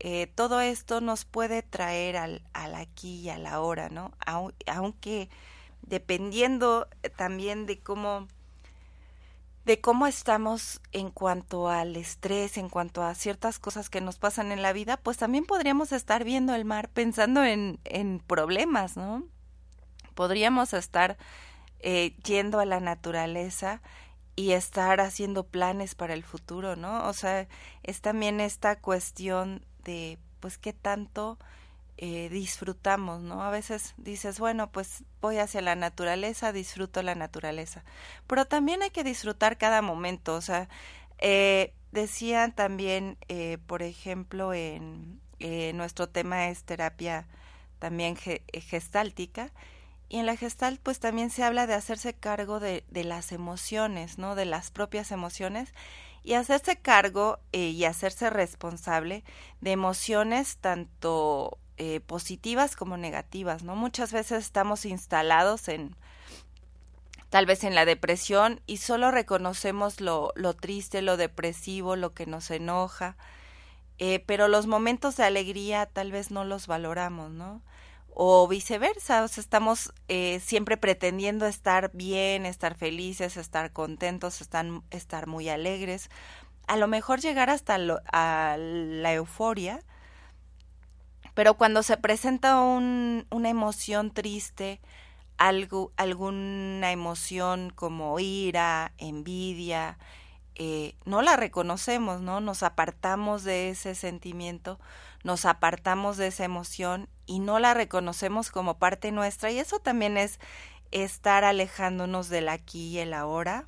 eh, 0.00 0.28
todo 0.34 0.62
esto 0.62 1.02
nos 1.02 1.26
puede 1.26 1.62
traer 1.62 2.16
al, 2.16 2.42
al 2.54 2.74
aquí 2.74 3.20
y 3.20 3.28
a 3.28 3.38
la 3.38 3.60
hora, 3.60 3.90
¿no? 3.90 4.12
Aunque 4.66 5.28
dependiendo 5.82 6.88
también 7.16 7.66
de 7.66 7.80
cómo 7.80 8.28
de 9.66 9.80
cómo 9.80 10.06
estamos 10.06 10.80
en 10.92 11.10
cuanto 11.10 11.68
al 11.68 11.96
estrés, 11.96 12.56
en 12.56 12.68
cuanto 12.68 13.02
a 13.02 13.16
ciertas 13.16 13.58
cosas 13.58 13.90
que 13.90 14.00
nos 14.00 14.16
pasan 14.16 14.52
en 14.52 14.62
la 14.62 14.72
vida, 14.72 14.96
pues 14.96 15.16
también 15.16 15.44
podríamos 15.44 15.90
estar 15.90 16.22
viendo 16.22 16.54
el 16.54 16.64
mar 16.64 16.88
pensando 16.88 17.42
en, 17.42 17.80
en 17.82 18.20
problemas, 18.20 18.96
¿no? 18.96 19.24
Podríamos 20.14 20.72
estar 20.72 21.18
eh, 21.80 22.14
yendo 22.24 22.60
a 22.60 22.64
la 22.64 22.78
naturaleza 22.78 23.82
y 24.36 24.52
estar 24.52 25.00
haciendo 25.00 25.48
planes 25.48 25.96
para 25.96 26.14
el 26.14 26.22
futuro, 26.22 26.76
¿no? 26.76 27.08
O 27.08 27.12
sea, 27.12 27.48
es 27.82 28.00
también 28.00 28.38
esta 28.38 28.78
cuestión 28.78 29.66
de, 29.82 30.20
pues, 30.38 30.58
qué 30.58 30.74
tanto 30.74 31.38
eh, 31.98 32.28
disfrutamos, 32.28 33.22
¿no? 33.22 33.42
A 33.42 33.50
veces 33.50 33.94
dices, 33.96 34.38
bueno, 34.38 34.70
pues 34.70 35.04
voy 35.22 35.38
hacia 35.38 35.62
la 35.62 35.76
naturaleza, 35.76 36.52
disfruto 36.52 37.02
la 37.02 37.14
naturaleza, 37.14 37.84
pero 38.26 38.44
también 38.46 38.82
hay 38.82 38.90
que 38.90 39.04
disfrutar 39.04 39.56
cada 39.56 39.80
momento, 39.80 40.34
o 40.34 40.42
sea, 40.42 40.68
eh, 41.18 41.72
decían 41.92 42.54
también, 42.54 43.16
eh, 43.28 43.56
por 43.66 43.82
ejemplo, 43.82 44.52
en 44.52 45.20
nuestro 45.74 46.08
tema 46.08 46.48
es 46.48 46.64
terapia 46.64 47.26
también 47.78 48.16
gestáltica, 48.16 49.50
y 50.08 50.18
en 50.18 50.26
la 50.26 50.36
gestalt 50.36 50.80
pues 50.82 51.00
también 51.00 51.30
se 51.30 51.44
habla 51.44 51.66
de 51.66 51.74
hacerse 51.74 52.14
cargo 52.14 52.60
de, 52.60 52.84
de 52.90 53.04
las 53.04 53.32
emociones, 53.32 54.18
¿no? 54.18 54.34
De 54.34 54.44
las 54.44 54.70
propias 54.70 55.12
emociones 55.12 55.72
y 56.22 56.34
hacerse 56.34 56.76
cargo 56.76 57.38
y 57.52 57.84
hacerse 57.84 58.30
responsable 58.30 59.24
de 59.60 59.72
emociones 59.72 60.58
tanto 60.58 61.58
eh, 61.78 62.00
positivas 62.00 62.76
como 62.76 62.96
negativas, 62.96 63.62
¿no? 63.62 63.76
Muchas 63.76 64.12
veces 64.12 64.44
estamos 64.44 64.86
instalados 64.86 65.68
en 65.68 65.94
tal 67.30 67.46
vez 67.46 67.64
en 67.64 67.74
la 67.74 67.84
depresión 67.84 68.60
y 68.66 68.78
solo 68.78 69.10
reconocemos 69.10 70.00
lo, 70.00 70.32
lo 70.36 70.54
triste, 70.54 71.02
lo 71.02 71.16
depresivo, 71.16 71.96
lo 71.96 72.14
que 72.14 72.26
nos 72.26 72.50
enoja, 72.50 73.16
eh, 73.98 74.20
pero 74.26 74.48
los 74.48 74.66
momentos 74.66 75.16
de 75.16 75.24
alegría 75.24 75.86
tal 75.86 76.12
vez 76.12 76.30
no 76.30 76.44
los 76.44 76.66
valoramos, 76.66 77.30
¿no? 77.30 77.62
O 78.14 78.48
viceversa, 78.48 79.22
o 79.24 79.28
sea, 79.28 79.42
estamos 79.42 79.92
eh, 80.08 80.40
siempre 80.40 80.76
pretendiendo 80.76 81.46
estar 81.46 81.90
bien, 81.92 82.46
estar 82.46 82.74
felices, 82.74 83.36
estar 83.36 83.72
contentos, 83.72 84.40
estar, 84.40 84.64
estar 84.90 85.26
muy 85.26 85.48
alegres. 85.50 86.08
A 86.66 86.76
lo 86.76 86.88
mejor 86.88 87.20
llegar 87.20 87.50
hasta 87.50 87.78
lo, 87.78 88.00
a 88.12 88.56
la 88.58 89.12
euforia, 89.12 89.80
pero 91.36 91.52
cuando 91.52 91.82
se 91.82 91.98
presenta 91.98 92.62
un, 92.62 93.26
una 93.30 93.50
emoción 93.50 94.10
triste, 94.10 94.80
algo, 95.36 95.92
alguna 95.98 96.92
emoción 96.92 97.68
como 97.68 98.18
ira, 98.18 98.94
envidia, 98.96 99.98
eh, 100.54 100.94
no 101.04 101.20
la 101.20 101.36
reconocemos, 101.36 102.22
¿no? 102.22 102.40
Nos 102.40 102.62
apartamos 102.62 103.44
de 103.44 103.68
ese 103.68 103.94
sentimiento, 103.94 104.80
nos 105.24 105.44
apartamos 105.44 106.16
de 106.16 106.28
esa 106.28 106.44
emoción 106.44 107.06
y 107.26 107.40
no 107.40 107.58
la 107.58 107.74
reconocemos 107.74 108.50
como 108.50 108.78
parte 108.78 109.12
nuestra 109.12 109.50
y 109.50 109.58
eso 109.58 109.78
también 109.78 110.16
es 110.16 110.40
estar 110.90 111.44
alejándonos 111.44 112.30
del 112.30 112.48
aquí 112.48 112.88
y 112.88 112.98
el 113.00 113.12
ahora, 113.12 113.66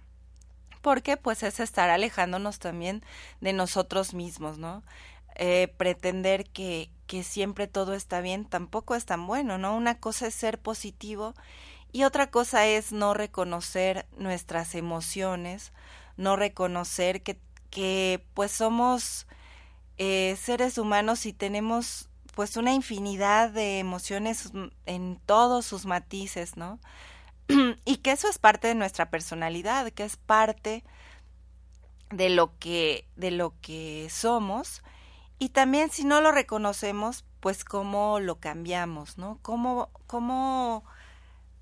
porque 0.80 1.18
pues 1.18 1.42
es 1.42 1.60
estar 1.60 1.90
alejándonos 1.90 2.60
también 2.60 3.04
de 3.42 3.52
nosotros 3.52 4.14
mismos, 4.14 4.56
¿no? 4.56 4.82
Eh, 5.40 5.72
pretender 5.76 6.50
que, 6.50 6.90
que 7.06 7.22
siempre 7.22 7.68
todo 7.68 7.94
está 7.94 8.20
bien 8.20 8.44
tampoco 8.44 8.96
es 8.96 9.06
tan 9.06 9.26
bueno, 9.26 9.56
¿no? 9.56 9.76
Una 9.76 10.00
cosa 10.00 10.26
es 10.26 10.34
ser 10.34 10.58
positivo 10.58 11.34
y 11.92 12.02
otra 12.02 12.30
cosa 12.30 12.66
es 12.66 12.90
no 12.90 13.14
reconocer 13.14 14.06
nuestras 14.16 14.74
emociones, 14.74 15.72
no 16.16 16.34
reconocer 16.34 17.22
que, 17.22 17.38
que 17.70 18.24
pues 18.34 18.50
somos 18.50 19.28
eh, 19.96 20.36
seres 20.40 20.76
humanos 20.76 21.24
y 21.24 21.32
tenemos 21.32 22.08
pues 22.34 22.56
una 22.56 22.72
infinidad 22.72 23.50
de 23.50 23.78
emociones 23.78 24.50
en 24.86 25.20
todos 25.24 25.66
sus 25.66 25.86
matices, 25.86 26.56
¿no? 26.56 26.78
y 27.84 27.98
que 27.98 28.10
eso 28.12 28.28
es 28.28 28.38
parte 28.38 28.68
de 28.68 28.74
nuestra 28.74 29.10
personalidad, 29.10 29.90
que 29.92 30.04
es 30.04 30.16
parte 30.16 30.84
de 32.10 32.28
lo 32.28 32.58
que 32.58 33.06
de 33.16 33.30
lo 33.30 33.54
que 33.60 34.08
somos 34.10 34.82
y 35.38 35.50
también 35.50 35.90
si 35.90 36.04
no 36.04 36.20
lo 36.20 36.32
reconocemos, 36.32 37.24
pues 37.40 37.64
cómo 37.64 38.20
lo 38.20 38.40
cambiamos, 38.40 39.18
¿no? 39.18 39.38
Cómo, 39.42 39.90
cómo 40.06 40.84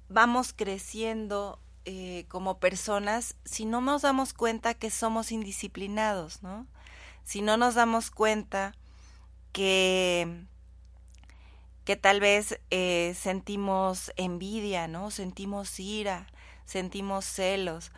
vamos 0.08 0.52
creciendo 0.54 1.60
eh, 1.84 2.24
como 2.28 2.58
personas 2.58 3.36
si 3.44 3.64
no 3.64 3.80
nos 3.80 4.02
damos 4.02 4.32
cuenta 4.32 4.74
que 4.74 4.90
somos 4.90 5.32
indisciplinados, 5.32 6.42
¿no? 6.42 6.66
Si 7.24 7.42
no 7.42 7.56
nos 7.56 7.74
damos 7.74 8.10
cuenta 8.10 8.74
que 9.52 10.46
que 11.86 11.94
tal 11.94 12.18
vez 12.18 12.58
eh, 12.70 13.14
sentimos 13.16 14.12
envidia, 14.16 14.88
¿no? 14.88 15.12
Sentimos 15.12 15.78
ira, 15.78 16.26
sentimos 16.64 17.24
celos. 17.24 17.92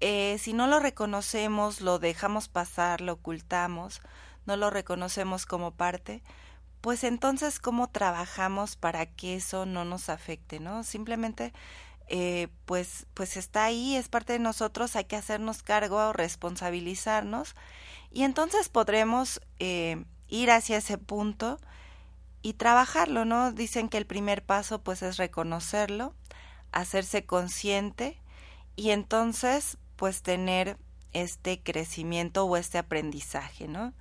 Eh, 0.00 0.36
si 0.38 0.52
no 0.52 0.66
lo 0.66 0.80
reconocemos, 0.80 1.80
lo 1.80 1.98
dejamos 1.98 2.48
pasar, 2.48 3.00
lo 3.00 3.14
ocultamos, 3.14 4.02
no 4.46 4.56
lo 4.56 4.70
reconocemos 4.70 5.46
como 5.46 5.72
parte, 5.72 6.22
pues 6.80 7.04
entonces 7.04 7.58
cómo 7.58 7.88
trabajamos 7.90 8.76
para 8.76 9.06
que 9.06 9.36
eso 9.36 9.66
no 9.66 9.84
nos 9.84 10.08
afecte, 10.08 10.60
¿no? 10.60 10.82
Simplemente 10.82 11.52
eh, 12.08 12.48
pues, 12.64 13.06
pues 13.14 13.36
está 13.36 13.64
ahí, 13.64 13.94
es 13.94 14.08
parte 14.08 14.32
de 14.32 14.38
nosotros, 14.40 14.96
hay 14.96 15.04
que 15.04 15.16
hacernos 15.16 15.62
cargo, 15.62 16.12
responsabilizarnos 16.12 17.54
y 18.10 18.24
entonces 18.24 18.68
podremos 18.68 19.40
eh, 19.60 20.04
ir 20.28 20.50
hacia 20.50 20.78
ese 20.78 20.98
punto 20.98 21.60
y 22.42 22.54
trabajarlo, 22.54 23.24
¿no? 23.24 23.52
Dicen 23.52 23.88
que 23.88 23.98
el 23.98 24.06
primer 24.06 24.44
paso 24.44 24.82
pues 24.82 25.02
es 25.02 25.18
reconocerlo, 25.18 26.14
hacerse 26.72 27.26
consciente 27.26 28.18
y 28.74 28.90
entonces 28.90 29.78
pues 29.96 30.22
tener 30.22 30.78
este 31.12 31.62
crecimiento 31.62 32.44
o 32.44 32.56
este 32.56 32.78
aprendizaje, 32.78 33.68
¿no? 33.68 33.92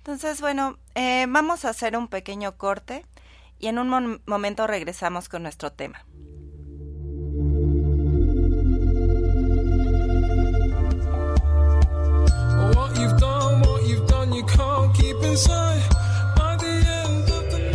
Entonces, 0.00 0.40
bueno, 0.40 0.78
eh, 0.94 1.26
vamos 1.28 1.66
a 1.66 1.68
hacer 1.68 1.94
un 1.94 2.08
pequeño 2.08 2.56
corte 2.56 3.04
y 3.58 3.66
en 3.66 3.78
un 3.78 4.22
momento 4.24 4.66
regresamos 4.66 5.28
con 5.28 5.42
nuestro 5.42 5.72
tema. 5.72 6.06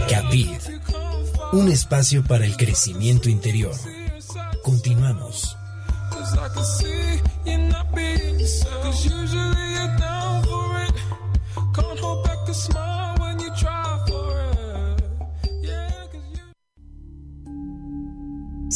Capid, 0.10 0.50
un 1.52 1.70
espacio 1.70 2.24
para 2.24 2.46
el 2.46 2.58
crecimiento 2.58 3.30
interior. 3.30 3.76
Continuamos. 4.64 5.56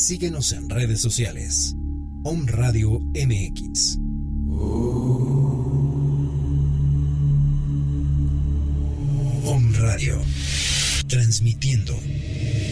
Síguenos 0.09 0.53
en 0.53 0.69
redes 0.69 1.01
sociales. 1.01 1.75
Om 2.23 2.47
Radio 2.47 2.99
MX. 2.99 3.97
Om 9.45 9.73
Radio. 9.75 10.19
Transmitiendo 11.07 11.93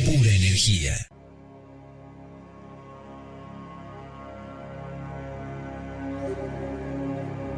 pura 0.05 0.31
energía. 0.31 0.95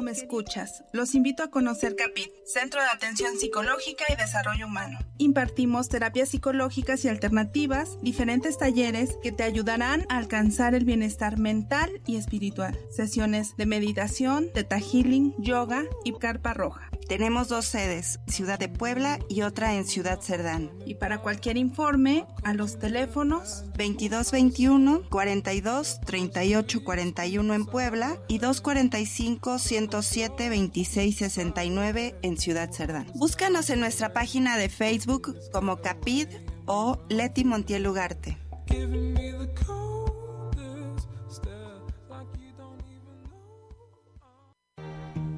O 0.00 0.02
me 0.02 0.12
escuchas, 0.12 0.82
los 0.92 1.14
invito 1.14 1.42
a 1.42 1.50
conocer 1.50 1.94
CAPIT, 1.94 2.30
Centro 2.46 2.80
de 2.80 2.86
Atención 2.88 3.36
Psicológica 3.38 4.04
y 4.08 4.16
Desarrollo 4.16 4.66
Humano. 4.66 4.98
Impartimos 5.18 5.90
terapias 5.90 6.30
psicológicas 6.30 7.04
y 7.04 7.08
alternativas, 7.08 7.98
diferentes 8.00 8.56
talleres 8.56 9.18
que 9.22 9.30
te 9.30 9.42
ayudarán 9.42 10.06
a 10.08 10.16
alcanzar 10.16 10.74
el 10.74 10.86
bienestar 10.86 11.38
mental 11.38 12.00
y 12.06 12.16
espiritual. 12.16 12.78
Sesiones 12.90 13.56
de 13.58 13.66
meditación, 13.66 14.48
teta 14.54 14.78
healing, 14.80 15.34
yoga 15.38 15.84
y 16.02 16.12
carpa 16.14 16.54
roja. 16.54 16.88
Tenemos 17.06 17.48
dos 17.48 17.64
sedes, 17.64 18.20
Ciudad 18.28 18.58
de 18.58 18.68
Puebla 18.68 19.18
y 19.28 19.42
otra 19.42 19.74
en 19.74 19.84
Ciudad 19.84 20.20
Cerdán. 20.20 20.70
Y 20.86 20.94
para 20.94 21.18
cualquier 21.18 21.56
informe, 21.56 22.24
a 22.44 22.54
los 22.54 22.78
teléfonos 22.78 23.64
2221 23.76 25.02
42 25.10 26.00
38 26.06 26.84
41 26.84 27.54
en 27.54 27.66
Puebla 27.66 28.16
y 28.28 28.38
245 28.38 29.58
107 29.58 29.89
26 29.90 31.16
69 31.16 32.16
en 32.22 32.38
Ciudad 32.38 32.70
Cerdán. 32.72 33.06
Búscanos 33.14 33.70
en 33.70 33.80
nuestra 33.80 34.12
página 34.12 34.56
de 34.56 34.68
Facebook 34.68 35.36
como 35.52 35.78
Capid 35.78 36.28
o 36.66 36.98
Leti 37.08 37.44
Montiel 37.44 37.86
Ugarte. 37.86 38.38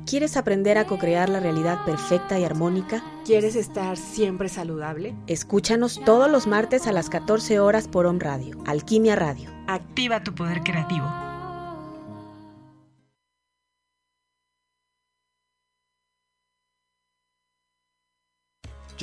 ¿Quieres 0.06 0.36
aprender 0.36 0.76
a 0.76 0.86
co-crear 0.86 1.30
la 1.30 1.40
realidad 1.40 1.86
perfecta 1.86 2.38
y 2.38 2.44
armónica? 2.44 3.02
¿Quieres 3.24 3.56
estar 3.56 3.96
siempre 3.96 4.50
saludable? 4.50 5.16
Escúchanos 5.26 6.02
todos 6.04 6.30
los 6.30 6.46
martes 6.46 6.86
a 6.86 6.92
las 6.92 7.08
14 7.08 7.60
horas 7.60 7.88
por 7.88 8.04
Om 8.04 8.18
Radio, 8.18 8.62
Alquimia 8.66 9.16
Radio. 9.16 9.48
Activa 9.68 10.22
tu 10.22 10.34
poder 10.34 10.60
creativo. 10.60 11.31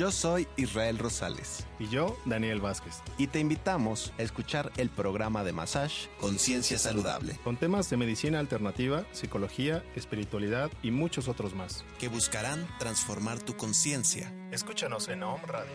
Yo 0.00 0.10
soy 0.10 0.48
Israel 0.56 0.96
Rosales. 0.96 1.66
Y 1.78 1.86
yo, 1.90 2.16
Daniel 2.24 2.62
Vázquez. 2.62 3.02
Y 3.18 3.26
te 3.26 3.38
invitamos 3.38 4.14
a 4.18 4.22
escuchar 4.22 4.72
el 4.78 4.88
programa 4.88 5.44
de 5.44 5.52
Massage 5.52 6.08
Conciencia 6.18 6.78
Saludable. 6.78 7.38
Con 7.44 7.58
temas 7.58 7.90
de 7.90 7.98
medicina 7.98 8.38
alternativa, 8.38 9.04
psicología, 9.12 9.84
espiritualidad 9.96 10.70
y 10.82 10.90
muchos 10.90 11.28
otros 11.28 11.54
más. 11.54 11.84
Que 11.98 12.08
buscarán 12.08 12.66
transformar 12.78 13.40
tu 13.40 13.58
conciencia. 13.58 14.32
Escúchanos 14.50 15.06
en 15.08 15.22
Home 15.22 15.44
Radio. 15.46 15.70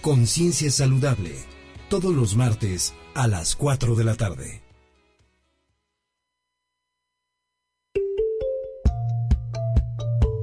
Conciencia 0.00 0.70
Saludable. 0.70 1.34
Todos 1.90 2.14
los 2.14 2.36
martes 2.36 2.94
a 3.12 3.28
las 3.28 3.54
4 3.54 3.96
de 3.96 4.04
la 4.04 4.14
tarde. 4.14 4.62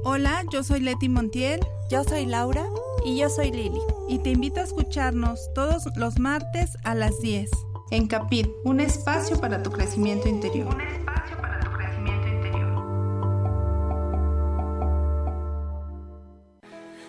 Hola, 0.04 0.44
yo 0.52 0.62
soy 0.62 0.78
Leti 0.78 1.08
Montiel. 1.08 1.58
Yo 1.90 2.04
soy 2.04 2.26
Laura. 2.26 2.68
Y 3.06 3.16
yo 3.16 3.28
soy 3.28 3.52
Lili. 3.52 3.80
Y 4.08 4.18
te 4.18 4.30
invito 4.30 4.58
a 4.58 4.64
escucharnos 4.64 5.38
todos 5.54 5.84
los 5.94 6.18
martes 6.18 6.76
a 6.82 6.96
las 6.96 7.20
10 7.20 7.48
en 7.92 8.08
Capit, 8.08 8.48
un 8.64 8.80
espacio 8.80 9.40
para 9.40 9.62
tu 9.62 9.70
crecimiento 9.70 10.28
interior. 10.28 10.74
Un 10.74 10.80
espacio 10.80 11.36
para 11.40 11.60
tu 11.60 11.70
crecimiento 11.70 12.26
interior. 12.26 12.74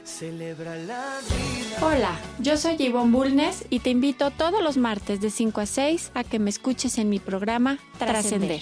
Celebra 0.03 0.75
la 0.75 1.17
vida. 1.29 1.77
Hola, 1.81 2.19
yo 2.37 2.57
soy 2.57 2.77
Yvonne 2.77 3.11
Bulnes 3.11 3.65
y 3.71 3.79
te 3.79 3.89
invito 3.89 4.29
todos 4.29 4.61
los 4.61 4.77
martes 4.77 5.19
de 5.19 5.31
5 5.31 5.61
a 5.61 5.65
6 5.65 6.11
a 6.13 6.23
que 6.23 6.37
me 6.37 6.51
escuches 6.51 6.99
en 6.99 7.09
mi 7.09 7.17
programa 7.17 7.79
Trascender. 7.97 8.61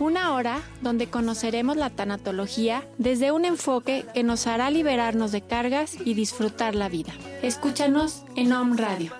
Una 0.00 0.34
hora 0.34 0.62
donde 0.80 1.08
conoceremos 1.08 1.76
la 1.76 1.90
tanatología 1.90 2.86
desde 2.98 3.32
un 3.32 3.44
enfoque 3.44 4.04
que 4.14 4.22
nos 4.22 4.46
hará 4.46 4.70
liberarnos 4.70 5.32
de 5.32 5.40
cargas 5.40 5.96
y 6.04 6.14
disfrutar 6.14 6.76
la 6.76 6.88
vida. 6.88 7.12
Escúchanos 7.42 8.22
en 8.36 8.52
Om 8.52 8.76
Radio. 8.76 9.12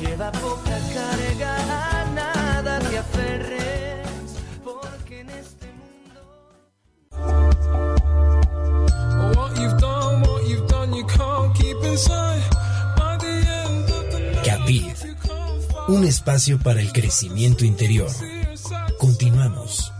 Lleva 0.00 0.30
poca 0.32 0.78
carga, 0.94 2.02
a 2.02 2.10
nada 2.12 2.78
te 2.78 2.98
aferres, 2.98 4.08
porque 4.62 5.20
en 5.20 5.30
este 5.30 5.68
Capid, 14.44 14.84
un 15.88 16.04
espacio 16.04 16.60
para 16.60 16.80
el 16.80 16.92
crecimiento 16.92 17.64
interior. 17.64 18.10
Continuamos. 19.04 19.92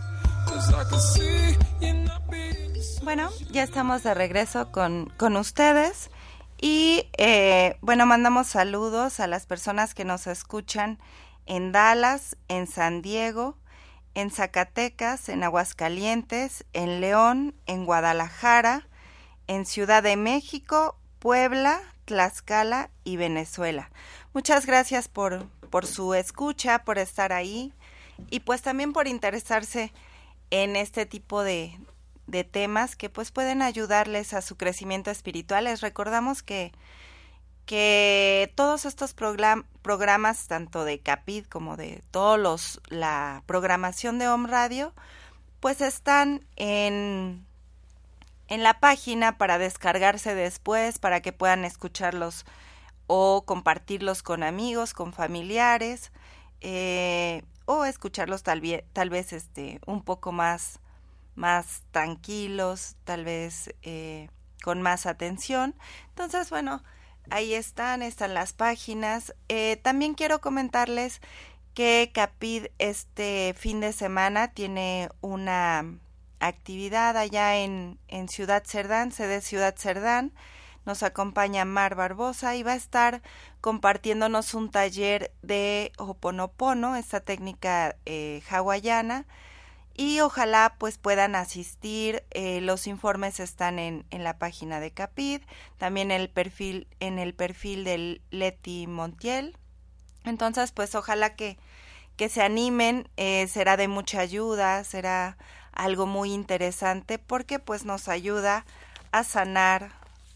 Bueno, 3.02 3.28
ya 3.50 3.62
estamos 3.62 4.02
de 4.02 4.14
regreso 4.14 4.72
con, 4.72 5.12
con 5.18 5.36
ustedes 5.36 6.10
y 6.58 7.06
eh, 7.18 7.76
bueno, 7.82 8.06
mandamos 8.06 8.46
saludos 8.46 9.20
a 9.20 9.26
las 9.26 9.44
personas 9.44 9.92
que 9.92 10.06
nos 10.06 10.26
escuchan 10.26 10.98
en 11.44 11.70
Dallas, 11.70 12.38
en 12.48 12.66
San 12.66 13.02
Diego, 13.02 13.58
en 14.14 14.30
Zacatecas, 14.30 15.28
en 15.28 15.44
Aguascalientes, 15.44 16.64
en 16.72 17.02
León, 17.02 17.54
en 17.66 17.84
Guadalajara, 17.84 18.88
en 19.48 19.66
Ciudad 19.66 20.02
de 20.02 20.16
México, 20.16 20.96
Puebla, 21.18 21.78
Tlaxcala 22.06 22.88
y 23.04 23.18
Venezuela. 23.18 23.90
Muchas 24.32 24.64
gracias 24.64 25.08
por, 25.08 25.46
por 25.68 25.84
su 25.84 26.14
escucha, 26.14 26.84
por 26.84 26.96
estar 26.96 27.34
ahí 27.34 27.74
y 28.30 28.40
pues 28.40 28.62
también 28.62 28.92
por 28.92 29.08
interesarse 29.08 29.92
en 30.50 30.76
este 30.76 31.06
tipo 31.06 31.42
de, 31.42 31.78
de 32.26 32.44
temas 32.44 32.96
que 32.96 33.10
pues 33.10 33.30
pueden 33.30 33.62
ayudarles 33.62 34.34
a 34.34 34.42
su 34.42 34.56
crecimiento 34.56 35.10
espiritual. 35.10 35.64
Les 35.64 35.80
recordamos 35.80 36.42
que, 36.42 36.72
que 37.66 38.52
todos 38.54 38.84
estos 38.84 39.14
programas, 39.14 40.46
tanto 40.46 40.84
de 40.84 41.00
Capit 41.00 41.48
como 41.48 41.76
de 41.76 42.02
todos 42.10 42.38
los, 42.38 42.80
la 42.88 43.42
programación 43.46 44.18
de 44.18 44.28
Home 44.28 44.48
Radio, 44.48 44.92
pues 45.60 45.80
están 45.80 46.44
en, 46.56 47.44
en 48.48 48.62
la 48.62 48.80
página 48.80 49.38
para 49.38 49.58
descargarse 49.58 50.34
después, 50.34 50.98
para 50.98 51.20
que 51.20 51.32
puedan 51.32 51.64
escucharlos 51.64 52.44
o 53.06 53.44
compartirlos 53.44 54.22
con 54.22 54.42
amigos, 54.42 54.94
con 54.94 55.12
familiares, 55.12 56.10
eh, 56.60 57.42
o 57.66 57.84
escucharlos 57.84 58.42
tal, 58.42 58.62
tal 58.92 59.10
vez 59.10 59.32
este, 59.32 59.80
un 59.86 60.02
poco 60.02 60.32
más, 60.32 60.80
más 61.34 61.82
tranquilos, 61.90 62.96
tal 63.04 63.24
vez 63.24 63.74
eh, 63.82 64.28
con 64.62 64.82
más 64.82 65.06
atención. 65.06 65.74
Entonces, 66.08 66.50
bueno, 66.50 66.82
ahí 67.30 67.54
están, 67.54 68.02
están 68.02 68.34
las 68.34 68.52
páginas. 68.52 69.34
Eh, 69.48 69.76
también 69.82 70.14
quiero 70.14 70.40
comentarles 70.40 71.20
que 71.74 72.10
Capid 72.14 72.66
este 72.78 73.54
fin 73.58 73.80
de 73.80 73.92
semana 73.92 74.52
tiene 74.52 75.08
una 75.20 75.84
actividad 76.38 77.16
allá 77.16 77.56
en, 77.56 77.98
en 78.08 78.28
Ciudad 78.28 78.62
Cerdán, 78.64 79.12
sede 79.12 79.40
Ciudad 79.40 79.74
Cerdán 79.76 80.32
nos 80.86 81.02
acompaña 81.02 81.64
Mar 81.64 81.94
Barbosa 81.94 82.56
y 82.56 82.62
va 82.62 82.72
a 82.72 82.76
estar 82.76 83.22
compartiéndonos 83.60 84.54
un 84.54 84.70
taller 84.70 85.32
de 85.42 85.92
Hoponopono, 85.98 86.96
esta 86.96 87.20
técnica 87.20 87.96
eh, 88.06 88.42
hawaiana. 88.48 89.26
Y 89.96 90.20
ojalá 90.20 90.74
pues 90.78 90.98
puedan 90.98 91.36
asistir. 91.36 92.24
Eh, 92.30 92.60
los 92.60 92.86
informes 92.88 93.38
están 93.38 93.78
en, 93.78 94.04
en, 94.10 94.24
la 94.24 94.38
página 94.38 94.80
de 94.80 94.90
Capid, 94.90 95.40
también 95.78 96.10
el 96.10 96.28
perfil, 96.28 96.88
en 96.98 97.20
el 97.20 97.32
perfil 97.32 97.84
del 97.84 98.20
Leti 98.30 98.88
Montiel. 98.88 99.56
Entonces, 100.24 100.72
pues 100.72 100.94
ojalá 100.94 101.36
que, 101.36 101.58
que 102.16 102.28
se 102.28 102.42
animen, 102.42 103.08
eh, 103.16 103.46
será 103.46 103.76
de 103.76 103.88
mucha 103.88 104.20
ayuda, 104.20 104.82
será 104.84 105.36
algo 105.72 106.06
muy 106.06 106.32
interesante 106.32 107.18
porque 107.18 107.58
pues 107.58 107.84
nos 107.84 108.08
ayuda 108.08 108.64
a 109.12 109.24
sanar, 109.24 109.92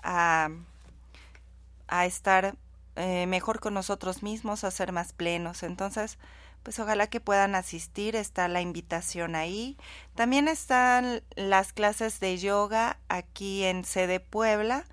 a, 0.09 2.05
estar 2.05 2.57
eh, 2.97 3.27
mejor 3.27 3.61
con 3.61 3.75
nosotros 3.75 4.23
mismos, 4.23 4.65
a 4.65 4.71
ser 4.71 4.93
más 4.93 5.13
plenos. 5.13 5.63
Entonces, 5.63 6.19
pues 6.63 6.79
ojalá 6.81 7.07
que 7.09 7.21
puedan 7.21 7.55
asistir, 7.55 8.17
está 8.17 8.49
la 8.49 8.61
invitación 8.61 9.35
ahí. 9.35 9.77
También 10.15 10.49
están 10.49 11.23
las 11.37 11.73
clases 11.73 12.21
de 12.21 12.39
yoga 12.39 12.99
aquí 13.09 13.65
en 13.65 13.85
Sede 13.85 14.21
Puebla, 14.21 14.85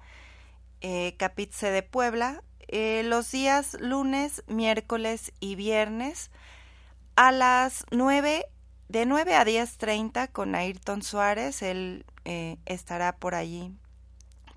eh, 0.82 1.15
Capit 1.17 1.51
Sede 1.51 1.82
Puebla, 1.82 2.43
eh, 2.67 3.04
los 3.06 3.32
días 3.32 3.78
lunes, 3.80 4.43
miércoles 4.47 5.32
y 5.39 5.56
viernes 5.56 6.30
a 7.15 7.32
las 7.32 7.86
9, 7.91 8.45
de 8.89 9.06
9 9.06 9.36
a 9.36 9.45
10.30 9.45 10.28
con 10.32 10.56
Ayrton 10.56 11.01
Suárez, 11.01 11.62
él 11.62 12.06
eh, 12.25 12.58
estará 12.65 13.15
por 13.15 13.36
allí 13.36 13.71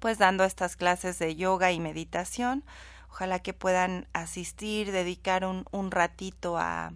pues 0.01 0.19
dando 0.19 0.45
estas 0.45 0.77
clases 0.77 1.19
de 1.19 1.37
yoga 1.37 1.73
y 1.73 1.81
meditación. 1.81 2.65
Ojalá 3.11 3.41
que 3.41 3.53
puedan 3.53 4.07
asistir, 4.13 4.93
dedicar 4.93 5.45
un, 5.45 5.65
un 5.71 5.91
ratito 5.91 6.59
a 6.59 6.93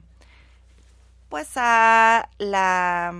pues 1.28 1.52
a 1.56 2.28
la 2.38 3.14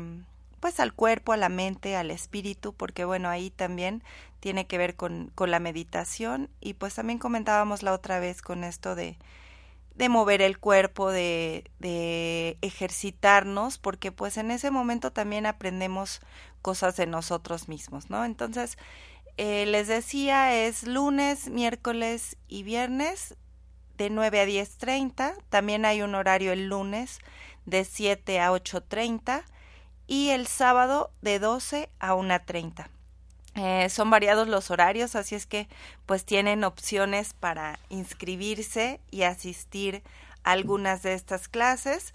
pues 0.60 0.78
al 0.78 0.92
cuerpo, 0.92 1.32
a 1.32 1.36
la 1.36 1.48
mente, 1.48 1.96
al 1.96 2.10
espíritu, 2.12 2.72
porque 2.72 3.04
bueno, 3.04 3.28
ahí 3.28 3.50
también 3.50 4.04
tiene 4.38 4.66
que 4.66 4.78
ver 4.78 4.94
con, 4.94 5.32
con 5.34 5.50
la 5.50 5.58
meditación 5.58 6.48
y 6.60 6.74
pues 6.74 6.94
también 6.94 7.18
comentábamos 7.18 7.82
la 7.82 7.92
otra 7.92 8.20
vez 8.20 8.42
con 8.42 8.62
esto 8.62 8.94
de, 8.94 9.16
de 9.96 10.08
mover 10.08 10.40
el 10.40 10.58
cuerpo, 10.58 11.10
de, 11.10 11.70
de 11.80 12.58
ejercitarnos, 12.60 13.78
porque 13.78 14.12
pues 14.12 14.36
en 14.36 14.50
ese 14.50 14.70
momento 14.70 15.10
también 15.10 15.46
aprendemos 15.46 16.20
cosas 16.60 16.96
de 16.96 17.06
nosotros 17.06 17.68
mismos, 17.68 18.08
¿no? 18.08 18.24
Entonces, 18.24 18.78
eh, 19.36 19.66
les 19.66 19.88
decía, 19.88 20.54
es 20.54 20.84
lunes, 20.86 21.48
miércoles 21.48 22.36
y 22.48 22.62
viernes 22.62 23.36
de 23.96 24.10
9 24.10 24.40
a 24.40 24.46
10.30. 24.46 25.34
También 25.48 25.84
hay 25.84 26.02
un 26.02 26.14
horario 26.14 26.52
el 26.52 26.68
lunes 26.68 27.20
de 27.66 27.84
7 27.84 28.40
a 28.40 28.50
8.30 28.50 29.44
y 30.06 30.30
el 30.30 30.46
sábado 30.46 31.10
de 31.22 31.38
12 31.38 31.88
a 31.98 32.14
1.30. 32.14 32.88
Eh, 33.54 33.88
son 33.90 34.08
variados 34.10 34.48
los 34.48 34.70
horarios, 34.70 35.14
así 35.14 35.34
es 35.34 35.46
que 35.46 35.68
pues 36.06 36.24
tienen 36.24 36.64
opciones 36.64 37.34
para 37.34 37.78
inscribirse 37.90 39.00
y 39.10 39.22
asistir 39.22 40.02
a 40.42 40.52
algunas 40.52 41.02
de 41.02 41.14
estas 41.14 41.48
clases. 41.48 42.12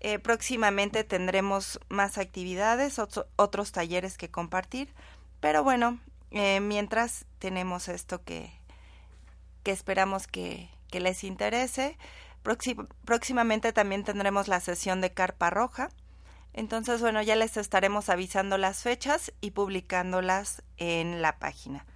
Eh, 0.00 0.18
próximamente 0.18 1.04
tendremos 1.04 1.78
más 1.88 2.18
actividades, 2.18 2.98
otros 2.98 3.72
talleres 3.72 4.18
que 4.18 4.28
compartir, 4.28 4.92
pero 5.38 5.62
bueno, 5.62 6.00
eh, 6.32 6.60
mientras 6.60 7.26
tenemos 7.38 7.88
esto 7.88 8.22
que, 8.24 8.50
que 9.62 9.70
esperamos 9.70 10.26
que, 10.26 10.68
que 10.90 11.00
les 11.00 11.24
interese. 11.24 11.98
próximamente 13.04 13.72
también 13.72 14.04
tendremos 14.04 14.48
la 14.48 14.60
sesión 14.60 15.00
de 15.00 15.12
Carpa 15.12 15.50
Roja. 15.50 15.90
Entonces, 16.54 17.00
bueno, 17.00 17.22
ya 17.22 17.36
les 17.36 17.56
estaremos 17.56 18.08
avisando 18.08 18.58
las 18.58 18.82
fechas 18.82 19.32
y 19.40 19.52
publicándolas 19.52 20.62
en 20.76 21.22
la 21.22 21.38
página. 21.38 21.86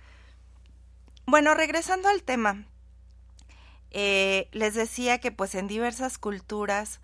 Bueno, 1.26 1.54
regresando 1.54 2.08
al 2.08 2.22
tema, 2.22 2.66
eh, 3.90 4.48
les 4.52 4.74
decía 4.74 5.18
que 5.18 5.32
pues 5.32 5.54
en 5.54 5.66
diversas 5.66 6.18
culturas 6.18 7.00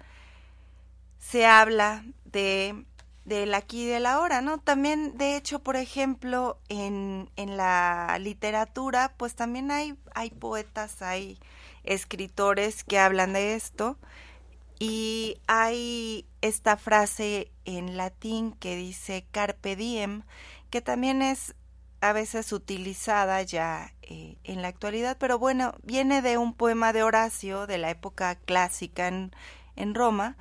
se 1.18 1.46
habla 1.46 2.04
de 2.24 2.84
del 3.24 3.54
aquí 3.54 3.84
y 3.84 3.86
del 3.86 4.06
ahora, 4.06 4.40
¿no? 4.40 4.58
También, 4.58 5.16
de 5.16 5.36
hecho, 5.36 5.60
por 5.60 5.76
ejemplo, 5.76 6.58
en, 6.68 7.30
en 7.36 7.56
la 7.56 8.18
literatura, 8.20 9.14
pues 9.16 9.34
también 9.34 9.70
hay, 9.70 9.96
hay 10.14 10.30
poetas, 10.30 11.02
hay 11.02 11.38
escritores 11.84 12.84
que 12.84 12.98
hablan 12.98 13.32
de 13.32 13.54
esto 13.54 13.98
y 14.78 15.38
hay 15.46 16.26
esta 16.40 16.76
frase 16.76 17.50
en 17.64 17.96
latín 17.96 18.52
que 18.52 18.76
dice 18.76 19.24
carpe 19.30 19.76
diem, 19.76 20.22
que 20.70 20.80
también 20.80 21.22
es 21.22 21.54
a 22.00 22.12
veces 22.12 22.52
utilizada 22.52 23.42
ya 23.42 23.92
eh, 24.02 24.36
en 24.42 24.60
la 24.62 24.68
actualidad, 24.68 25.16
pero 25.20 25.38
bueno, 25.38 25.74
viene 25.84 26.20
de 26.20 26.36
un 26.36 26.52
poema 26.54 26.92
de 26.92 27.04
Horacio 27.04 27.68
de 27.68 27.78
la 27.78 27.90
época 27.90 28.34
clásica 28.34 29.06
en, 29.06 29.30
en 29.76 29.94
Roma, 29.94 30.36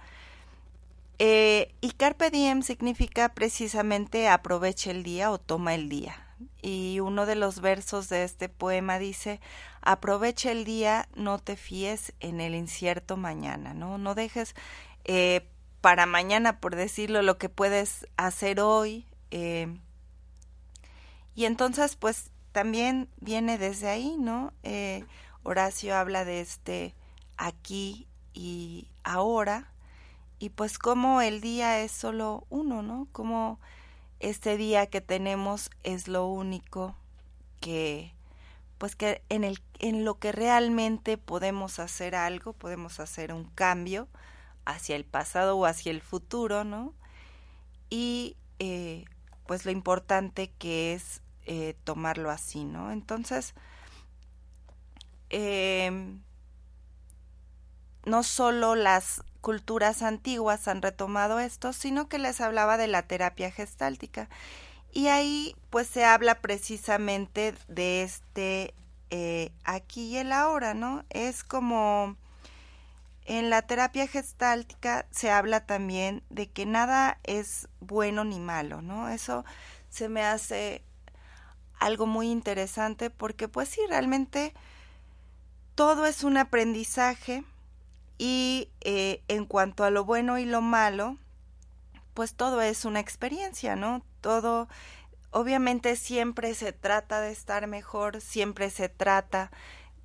eh, 1.24 1.76
y 1.82 1.92
carpe 1.92 2.32
diem 2.32 2.64
significa 2.64 3.30
precisamente 3.30 4.28
aproveche 4.28 4.90
el 4.90 5.04
día 5.04 5.30
o 5.30 5.38
toma 5.38 5.76
el 5.76 5.88
día. 5.88 6.16
Y 6.64 7.00
uno 7.00 7.28
de 7.28 7.36
los 7.36 7.62
versos 7.62 8.10
de 8.10 8.24
este 8.24 8.50
poema 8.50 8.98
dice, 8.98 9.40
aproveche 9.82 10.52
el 10.52 10.66
día, 10.66 11.08
no 11.14 11.38
te 11.38 11.58
fíes 11.58 12.14
en 12.22 12.42
el 12.42 12.56
incierto 12.56 13.18
mañana, 13.18 13.76
¿no? 13.76 14.00
No 14.00 14.16
dejes 14.16 14.56
eh, 15.04 15.48
para 15.80 16.08
mañana, 16.08 16.60
por 16.60 16.76
decirlo, 16.76 17.22
lo 17.22 17.38
que 17.38 17.50
puedes 17.50 18.08
hacer 18.18 18.60
hoy. 18.60 19.06
Eh, 19.30 19.78
y 21.36 21.46
entonces, 21.46 21.98
pues 21.98 22.32
también 22.52 23.10
viene 23.18 23.60
desde 23.60 23.90
ahí, 23.90 24.16
¿no? 24.18 24.54
Horacio 25.44 25.96
habla 25.96 26.26
de 26.26 26.42
este 26.42 26.96
aquí 27.38 28.08
y 28.34 28.88
ahora, 29.04 29.71
y 30.42 30.50
pues 30.50 30.80
como 30.80 31.22
el 31.22 31.40
día 31.40 31.82
es 31.82 31.92
solo 31.92 32.48
uno, 32.50 32.82
¿no? 32.82 33.08
Como 33.12 33.60
este 34.20 34.58
día 34.58 34.88
que 34.88 35.00
tenemos 35.00 35.70
es 35.84 36.08
lo 36.08 36.26
único 36.26 36.96
que 37.60 38.16
pues 38.80 38.96
que 38.96 39.22
en 39.30 39.44
el 39.44 39.62
en 39.78 40.04
lo 40.04 40.18
que 40.18 40.32
realmente 40.32 41.20
podemos 41.20 41.78
hacer 41.78 42.16
algo, 42.16 42.54
podemos 42.54 43.00
hacer 43.00 43.34
un 43.34 43.44
cambio 43.44 44.08
hacia 44.66 44.96
el 44.96 45.06
pasado 45.06 45.58
o 45.58 45.68
hacia 45.68 45.92
el 45.92 46.02
futuro, 46.02 46.64
¿no? 46.64 46.96
Y 47.92 48.36
eh, 48.58 49.06
pues 49.46 49.64
lo 49.64 49.72
importante 49.72 50.50
que 50.58 50.96
es 50.96 51.22
eh, 51.46 51.76
tomarlo 51.84 52.32
así, 52.32 52.64
¿no? 52.64 52.92
Entonces, 52.92 53.54
eh, 55.30 56.18
no 58.06 58.24
solo 58.24 58.74
las 58.74 59.22
culturas 59.42 60.02
antiguas 60.04 60.68
han 60.68 60.82
retomado 60.82 61.40
esto, 61.40 61.74
sino 61.74 62.08
que 62.08 62.20
les 62.20 62.40
hablaba 62.42 62.78
de 62.78 62.88
la 62.88 63.04
terapia 63.04 63.52
gestáltica. 63.52 64.30
Y 64.94 65.08
ahí 65.08 65.56
pues 65.70 65.88
se 65.88 66.06
habla 66.06 66.42
precisamente 66.42 67.54
de 67.68 68.04
este 68.04 68.74
eh, 69.10 69.52
aquí 69.64 70.10
y 70.10 70.18
el 70.18 70.32
ahora, 70.32 70.74
¿no? 70.74 71.04
Es 71.10 71.44
como 71.44 72.16
en 73.26 73.50
la 73.50 73.62
terapia 73.62 74.08
gestáltica 74.08 75.06
se 75.12 75.32
habla 75.32 75.66
también 75.66 76.24
de 76.30 76.50
que 76.50 76.66
nada 76.66 77.20
es 77.24 77.68
bueno 77.80 78.24
ni 78.24 78.40
malo, 78.40 78.82
¿no? 78.82 79.10
Eso 79.10 79.46
se 79.90 80.10
me 80.10 80.24
hace 80.24 80.84
algo 81.80 82.06
muy 82.06 82.30
interesante 82.30 83.10
porque 83.10 83.48
pues 83.48 83.70
sí, 83.70 83.82
realmente 83.90 84.54
todo 85.76 86.06
es 86.06 86.24
un 86.24 86.38
aprendizaje 86.38 87.44
y 88.22 88.70
eh, 88.82 89.24
en 89.30 89.46
cuanto 89.46 89.84
a 89.84 89.90
lo 89.90 90.06
bueno 90.06 90.38
y 90.38 90.46
lo 90.46 90.62
malo, 90.62 91.18
pues 92.14 92.36
todo 92.36 92.62
es 92.62 92.86
una 92.86 93.00
experiencia, 93.00 93.76
¿no? 93.76 94.06
Todo, 94.22 94.68
obviamente 95.32 95.96
siempre 95.96 96.54
se 96.54 96.72
trata 96.72 97.20
de 97.20 97.32
estar 97.32 97.66
mejor, 97.66 98.22
siempre 98.22 98.70
se 98.70 98.90
trata 98.90 99.50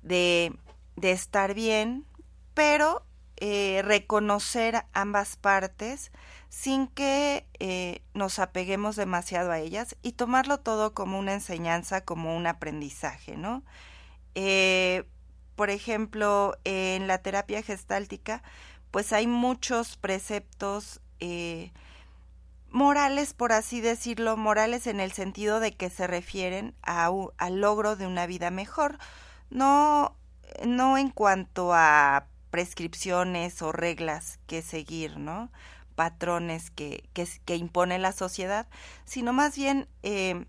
de, 0.01 0.51
de 0.95 1.11
estar 1.11 1.53
bien, 1.53 2.07
pero 2.55 3.05
eh, 3.35 3.83
reconocer 3.85 4.85
ambas 4.93 5.35
partes 5.35 6.11
sin 6.49 6.87
que 6.87 7.45
eh, 7.59 8.01
nos 8.15 8.39
apeguemos 8.39 8.95
demasiado 8.95 9.51
a 9.51 9.59
ellas 9.59 9.95
y 10.01 10.13
tomarlo 10.13 10.59
todo 10.59 10.95
como 10.95 11.19
una 11.19 11.33
enseñanza, 11.33 12.01
como 12.03 12.35
un 12.35 12.47
aprendizaje, 12.47 13.37
¿no? 13.37 13.61
Eh, 14.33 15.07
por 15.57 15.69
ejemplo, 15.69 16.55
en 16.63 17.07
la 17.07 17.17
terapia 17.17 17.61
gestáltica, 17.61 18.43
pues 18.91 19.11
hay 19.11 19.27
muchos 19.27 19.97
preceptos 19.97 21.01
morales, 22.69 23.33
por 23.33 23.51
así 23.51 23.81
decirlo, 23.81 24.37
morales 24.37 24.87
en 24.87 24.99
el 24.99 25.11
sentido 25.11 25.59
de 25.59 25.73
que 25.73 25.89
se 25.89 26.05
refieren 26.05 26.75
al 26.83 27.59
logro 27.59 27.95
de 27.95 28.05
una 28.05 28.27
vida 28.27 28.51
mejor, 28.51 28.99
no, 29.49 30.15
no 30.65 30.97
en 30.97 31.09
cuanto 31.09 31.73
a 31.73 32.27
prescripciones 32.51 33.61
o 33.63 33.71
reglas 33.71 34.39
que 34.45 34.61
seguir, 34.61 35.17
¿no? 35.17 35.51
Patrones 35.95 36.69
que, 36.69 37.09
que, 37.13 37.55
impone 37.55 37.97
la 37.97 38.11
sociedad, 38.11 38.67
sino 39.05 39.33
más 39.33 39.55
bien 39.55 39.87
eh, 40.03 40.45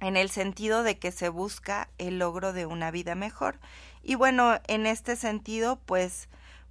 en 0.00 0.16
el 0.16 0.30
sentido 0.30 0.82
de 0.84 0.98
que 0.98 1.10
se 1.10 1.28
busca 1.28 1.88
el 1.98 2.20
logro 2.20 2.52
de 2.52 2.66
una 2.66 2.90
vida 2.90 3.14
mejor. 3.14 3.58
Y 4.08 4.14
bueno, 4.14 4.60
en 4.68 4.86
este 4.86 5.16
sentido, 5.16 5.80
pues, 5.84 6.28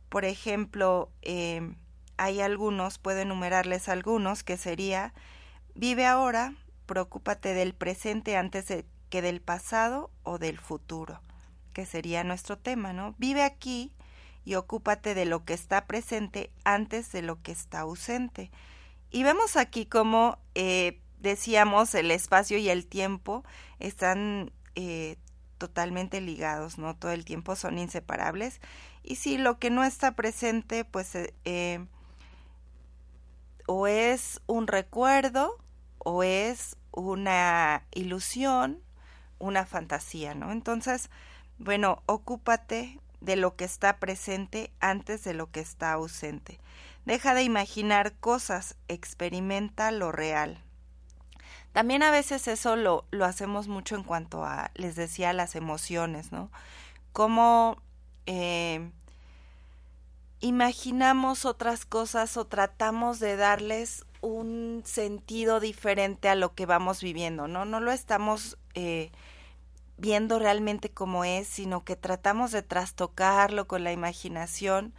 por 0.08 0.24
ejemplo, 0.24 1.12
eh, 1.22 1.76
hay 2.16 2.40
algunos, 2.40 2.98
puedo 2.98 3.20
enumerarles 3.20 3.90
algunos, 3.90 4.42
que 4.42 4.56
sería, 4.56 5.14
vive 5.74 6.06
ahora, 6.06 6.54
preocúpate 6.86 7.54
del 7.54 7.74
presente 7.74 8.38
antes 8.38 8.68
que 9.10 9.22
del 9.22 9.42
pasado 9.42 10.12
o 10.24 10.38
del 10.38 10.58
futuro, 10.58 11.20
que 11.74 11.86
sería 11.86 12.24
nuestro 12.24 12.58
tema, 12.58 12.94
¿no? 12.94 13.16
Vive 13.18 13.44
aquí 13.44 13.92
y 14.46 14.56
ocúpate 14.56 15.14
de 15.14 15.26
lo 15.26 15.44
que 15.44 15.56
está 15.56 15.88
presente 15.88 16.54
antes 16.64 17.12
de 17.12 17.22
lo 17.22 17.42
que 17.42 17.52
está 17.52 17.82
ausente. 17.82 18.50
Y 19.12 19.24
vemos 19.24 19.58
aquí 19.58 19.86
cómo 19.86 20.40
eh, 20.54 21.02
decíamos 21.20 21.96
el 21.96 22.12
espacio 22.12 22.58
y 22.58 22.70
el 22.70 22.88
tiempo 22.88 23.44
están 23.80 24.54
eh, 24.76 25.18
totalmente 25.58 26.22
ligados, 26.22 26.78
¿no? 26.78 26.96
Todo 26.96 27.12
el 27.12 27.26
tiempo 27.26 27.56
son 27.56 27.78
inseparables. 27.78 28.60
Y 29.04 29.16
si 29.16 29.38
lo 29.38 29.60
que 29.60 29.70
no 29.70 29.84
está 29.84 30.16
presente, 30.16 30.86
pues 30.86 31.12
eh, 31.16 31.86
o 33.68 33.88
es 33.88 34.42
un 34.48 34.68
recuerdo 34.68 35.58
o 36.00 36.24
es 36.24 36.78
una 36.92 37.84
ilusión, 37.94 38.82
una 39.40 39.66
fantasía, 39.66 40.34
¿no? 40.34 40.52
Entonces, 40.52 41.10
bueno, 41.58 42.04
ocúpate 42.06 43.00
de 43.22 43.36
lo 43.36 43.56
que 43.56 43.66
está 43.66 43.98
presente 43.98 44.72
antes 44.80 45.24
de 45.24 45.34
lo 45.34 45.52
que 45.52 45.60
está 45.60 45.94
ausente. 45.94 46.60
Deja 47.06 47.34
de 47.34 47.44
imaginar 47.44 48.14
cosas, 48.14 48.76
experimenta 48.88 49.92
lo 49.92 50.12
real. 50.12 50.65
También 51.76 52.04
a 52.04 52.10
veces 52.10 52.48
eso 52.48 52.78
lo, 52.78 53.04
lo 53.12 53.26
hacemos 53.26 53.68
mucho 53.68 53.96
en 53.98 54.04
cuanto 54.04 54.46
a, 54.46 54.72
les 54.76 54.96
decía, 54.96 55.34
las 55.34 55.58
emociones, 55.58 56.32
¿no? 56.32 56.50
Cómo 57.12 57.76
eh, 58.28 58.92
imaginamos 60.40 61.44
otras 61.44 61.84
cosas 61.84 62.38
o 62.38 62.46
tratamos 62.46 63.20
de 63.20 63.36
darles 63.36 64.06
un 64.22 64.84
sentido 64.86 65.60
diferente 65.60 66.30
a 66.30 66.36
lo 66.36 66.56
que 66.56 66.66
vamos 66.66 67.02
viviendo, 67.02 67.50
¿no? 67.50 67.66
No 67.66 67.82
lo 67.82 67.92
estamos 67.92 68.58
eh, 68.74 69.12
viendo 69.98 70.40
realmente 70.40 70.92
cómo 70.92 71.26
es, 71.26 71.46
sino 71.46 71.84
que 71.84 71.98
tratamos 71.98 72.54
de 72.54 72.62
trastocarlo 72.62 73.68
con 73.68 73.84
la 73.84 73.92
imaginación 73.92 74.94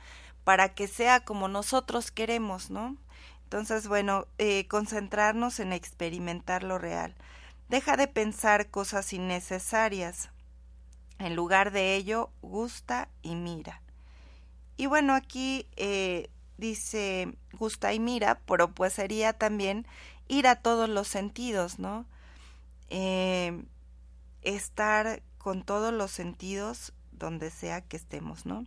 para 0.45 0.75
que 0.75 0.89
sea 0.89 1.25
como 1.25 1.49
nosotros 1.49 2.11
queremos, 2.11 2.69
¿no? 2.69 2.99
Entonces, 3.47 3.87
bueno, 3.87 4.27
eh, 4.39 4.67
concentrarnos 4.67 5.61
en 5.61 5.73
experimentar 5.73 6.65
lo 6.65 6.79
real. 6.79 7.15
Deja 7.69 7.97
de 7.97 8.09
pensar 8.09 8.71
cosas 8.71 9.13
innecesarias. 9.13 10.31
En 11.21 11.37
lugar 11.37 11.71
de 11.71 11.95
ello, 11.95 12.31
gusta 12.43 13.09
y 13.23 13.37
mira. 13.37 13.83
Y 14.77 14.87
bueno, 14.87 15.15
aquí 15.15 15.69
eh, 15.77 16.29
dice 16.59 17.39
gusta 17.53 17.95
y 17.95 18.01
mira, 18.01 18.41
pero 18.47 18.73
pues 18.73 18.95
sería 18.95 19.33
también 19.33 19.87
ir 20.27 20.49
a 20.49 20.57
todos 20.57 20.89
los 20.89 21.07
sentidos, 21.07 21.79
¿no? 21.79 22.05
Eh, 22.91 23.63
estar 24.43 25.23
con 25.39 25.63
todos 25.63 25.95
los 25.95 26.11
sentidos 26.11 26.93
donde 27.13 27.53
sea 27.53 27.81
que 27.81 27.97
estemos, 27.97 28.45
¿no? 28.45 28.67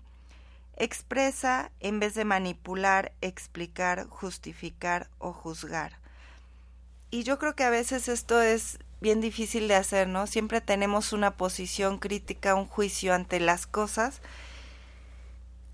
Expresa 0.80 1.72
en 1.80 2.00
vez 2.00 2.16
de 2.16 2.26
manipular, 2.26 3.14
explicar, 3.22 4.08
justificar 4.08 5.10
o 5.20 5.34
juzgar. 5.34 6.00
Y 7.12 7.24
yo 7.24 7.38
creo 7.38 7.56
que 7.56 7.64
a 7.64 7.70
veces 7.70 8.08
esto 8.08 8.42
es 8.42 8.80
bien 9.02 9.22
difícil 9.22 9.68
de 9.68 9.76
hacer, 9.76 10.08
¿no? 10.08 10.28
Siempre 10.28 10.62
tenemos 10.62 11.14
una 11.14 11.38
posición 11.38 12.00
crítica, 12.00 12.56
un 12.56 12.66
juicio 12.66 13.14
ante 13.14 13.40
las 13.40 13.68
cosas 13.68 14.22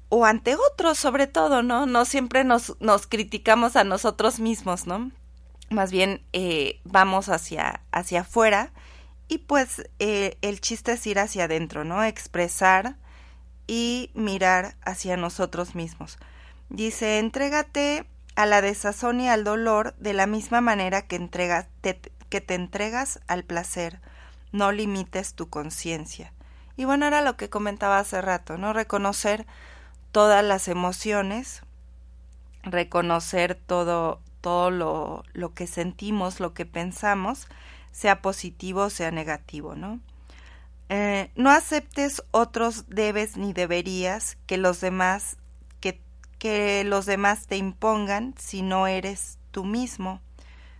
o 0.09 0.25
ante 0.25 0.55
otros 0.55 0.97
sobre 0.97 1.27
todo, 1.27 1.63
¿no? 1.63 1.85
No 1.85 2.05
siempre 2.05 2.43
nos, 2.43 2.75
nos 2.79 3.07
criticamos 3.07 3.75
a 3.75 3.83
nosotros 3.83 4.39
mismos, 4.39 4.87
¿no? 4.87 5.11
Más 5.69 5.91
bien 5.91 6.23
eh, 6.33 6.79
vamos 6.83 7.29
hacia, 7.29 7.81
hacia 7.91 8.21
afuera 8.21 8.71
y 9.27 9.39
pues 9.39 9.89
eh, 9.99 10.37
el 10.41 10.61
chiste 10.61 10.93
es 10.93 11.07
ir 11.07 11.19
hacia 11.19 11.45
adentro, 11.45 11.83
¿no? 11.83 12.03
Expresar 12.03 12.97
y 13.67 14.11
mirar 14.13 14.75
hacia 14.83 15.17
nosotros 15.17 15.75
mismos. 15.75 16.17
Dice, 16.69 17.19
entrégate 17.19 18.05
a 18.35 18.45
la 18.45 18.61
desazón 18.61 19.21
y 19.21 19.29
al 19.29 19.43
dolor 19.43 19.95
de 19.97 20.13
la 20.13 20.27
misma 20.27 20.61
manera 20.61 21.03
que, 21.03 21.15
entregas, 21.15 21.67
que 21.81 22.41
te 22.41 22.53
entregas 22.53 23.19
al 23.27 23.43
placer. 23.43 23.99
No 24.51 24.71
limites 24.71 25.33
tu 25.33 25.49
conciencia. 25.49 26.31
Y 26.77 26.85
bueno, 26.85 27.05
era 27.05 27.21
lo 27.21 27.37
que 27.37 27.49
comentaba 27.49 27.99
hace 27.99 28.21
rato, 28.21 28.57
¿no? 28.57 28.73
Reconocer 28.73 29.45
todas 30.11 30.43
las 30.43 30.67
emociones, 30.67 31.61
reconocer 32.63 33.55
todo, 33.55 34.21
todo 34.41 34.71
lo, 34.71 35.23
lo 35.33 35.53
que 35.53 35.67
sentimos, 35.67 36.39
lo 36.39 36.53
que 36.53 36.65
pensamos, 36.65 37.47
sea 37.95 38.21
positivo 38.21 38.89
sea 38.89 39.11
negativo, 39.11 39.73
¿no? 39.73 40.01
Eh, 40.89 41.31
no 41.35 41.49
aceptes 41.49 42.23
otros 42.31 42.85
debes 42.87 43.37
ni 43.37 43.53
deberías 43.53 44.37
que 44.45 44.57
los 44.57 44.81
demás 44.81 45.37
que, 45.79 45.99
que 46.37 46.83
los 46.83 47.05
demás 47.05 47.47
te 47.47 47.57
impongan 47.57 48.35
si 48.37 48.61
no 48.61 48.87
eres 48.87 49.39
tú 49.51 49.63
mismo. 49.65 50.21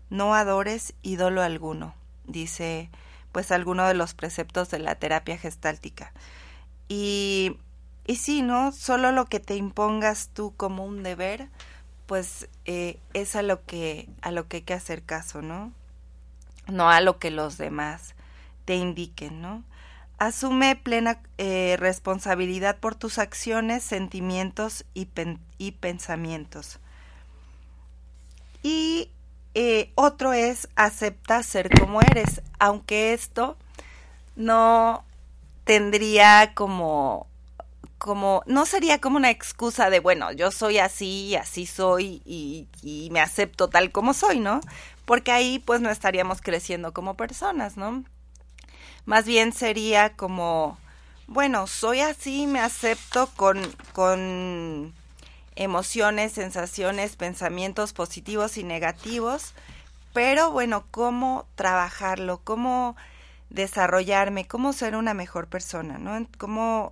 No 0.09 0.35
adores 0.35 0.93
ídolo 1.01 1.41
alguno, 1.41 1.95
dice 2.25 2.89
pues 3.31 3.51
alguno 3.51 3.85
de 3.85 3.95
los 3.95 4.13
preceptos 4.13 4.69
de 4.69 4.79
la 4.79 4.95
terapia 4.95 5.37
gestáltica. 5.37 6.13
Y, 6.87 7.57
y 8.07 8.15
sí, 8.15 8.41
¿no? 8.41 8.71
Solo 8.71 9.11
lo 9.11 9.25
que 9.25 9.41
te 9.41 9.55
impongas 9.55 10.29
tú 10.33 10.53
como 10.55 10.85
un 10.85 11.03
deber, 11.03 11.49
pues 12.05 12.47
eh, 12.63 12.97
es 13.13 13.35
a 13.35 13.41
lo 13.41 13.65
que 13.65 14.07
a 14.21 14.31
lo 14.31 14.47
que 14.47 14.57
hay 14.57 14.63
que 14.63 14.73
hacer 14.73 15.03
caso, 15.03 15.41
¿no? 15.41 15.73
no 16.67 16.89
a 16.89 17.01
lo 17.01 17.19
que 17.19 17.31
los 17.31 17.57
demás 17.57 18.15
te 18.65 18.75
indiquen, 18.75 19.41
¿no? 19.41 19.63
Asume 20.17 20.75
plena 20.75 21.19
eh, 21.37 21.75
responsabilidad 21.79 22.77
por 22.77 22.95
tus 22.95 23.17
acciones, 23.17 23.83
sentimientos 23.83 24.85
y, 24.93 25.07
y 25.57 25.71
pensamientos. 25.73 26.79
Y 28.63 29.09
eh, 29.53 29.91
otro 29.95 30.33
es 30.33 30.69
acepta 30.75 31.43
ser 31.43 31.69
como 31.69 32.01
eres, 32.01 32.41
aunque 32.59 33.13
esto 33.13 33.57
no 34.35 35.03
tendría 35.63 36.53
como 36.53 37.27
como 37.97 38.43
no 38.45 38.65
sería 38.65 38.99
como 38.99 39.17
una 39.17 39.31
excusa 39.31 39.89
de 39.89 39.99
bueno 39.99 40.31
yo 40.31 40.51
soy 40.51 40.77
así 40.77 41.35
así 41.35 41.65
soy 41.65 42.21
y, 42.25 42.67
y 42.83 43.09
me 43.11 43.21
acepto 43.21 43.69
tal 43.69 43.91
como 43.91 44.13
soy 44.13 44.39
no 44.39 44.59
porque 45.05 45.31
ahí 45.31 45.59
pues 45.59 45.81
no 45.81 45.89
estaríamos 45.89 46.41
creciendo 46.41 46.93
como 46.93 47.15
personas, 47.15 47.77
¿no? 47.77 48.03
Más 49.05 49.25
bien 49.25 49.53
sería 49.53 50.13
como, 50.15 50.77
bueno, 51.27 51.67
soy 51.67 51.99
así, 52.01 52.47
me 52.47 52.59
acepto 52.59 53.27
con, 53.35 53.61
con 53.93 54.93
emociones, 55.55 56.33
sensaciones, 56.33 57.15
pensamientos 57.15 57.93
positivos 57.93 58.57
y 58.57 58.63
negativos, 58.63 59.53
Pero 60.13 60.51
bueno, 60.51 60.85
¿cómo 60.91 61.45
trabajarlo? 61.55 62.39
¿Cómo 62.43 62.95
desarrollarme? 63.49 64.47
¿Cómo 64.47 64.73
ser 64.73 64.95
una 64.95 65.13
mejor 65.13 65.47
persona? 65.47 65.97
¿no? 65.99 66.27
¿Cómo 66.37 66.91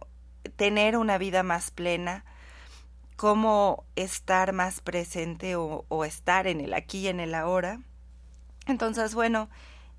tener 0.58 0.98
una 0.98 1.18
vida 1.18 1.44
más 1.44 1.72
plena? 1.72 2.26
¿Cómo 3.16 3.86
estar 3.96 4.54
más 4.54 4.82
presente 4.82 5.56
o, 5.56 5.86
o 5.88 6.06
estar 6.06 6.48
en 6.48 6.62
el 6.62 6.74
aquí 6.74 7.00
y 7.00 7.08
en 7.08 7.20
el 7.22 7.34
ahora? 7.36 7.80
Entonces, 8.68 9.16
bueno, 9.16 9.50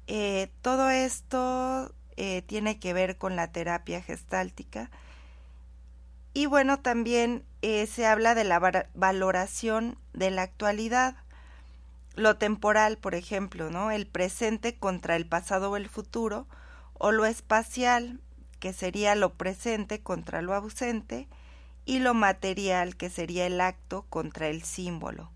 eh, 0.06 0.50
todo 0.62 0.90
esto 0.90 1.92
eh, 2.16 2.42
tiene 2.42 2.78
que 2.78 2.92
ver 2.92 3.16
con 3.18 3.36
la 3.36 3.52
terapia 3.52 4.00
gestáltica. 4.02 4.90
Y 6.32 6.46
bueno, 6.46 6.80
también 6.80 7.44
eh, 7.62 7.86
se 7.86 8.06
habla 8.06 8.34
de 8.34 8.44
la 8.44 8.58
valoración 8.94 9.96
de 10.12 10.30
la 10.30 10.42
actualidad, 10.42 11.16
lo 12.16 12.36
temporal, 12.36 12.98
por 12.98 13.14
ejemplo, 13.14 13.70
¿no? 13.70 13.90
El 13.90 14.06
presente 14.06 14.76
contra 14.76 15.16
el 15.16 15.26
pasado 15.26 15.70
o 15.70 15.76
el 15.76 15.88
futuro, 15.88 16.46
o 16.94 17.12
lo 17.12 17.24
espacial, 17.24 18.20
que 18.60 18.72
sería 18.72 19.14
lo 19.14 19.34
presente 19.34 20.00
contra 20.00 20.42
lo 20.42 20.54
ausente, 20.54 21.28
y 21.84 21.98
lo 21.98 22.14
material, 22.14 22.96
que 22.96 23.10
sería 23.10 23.46
el 23.46 23.60
acto 23.60 24.06
contra 24.08 24.48
el 24.48 24.62
símbolo. 24.62 25.30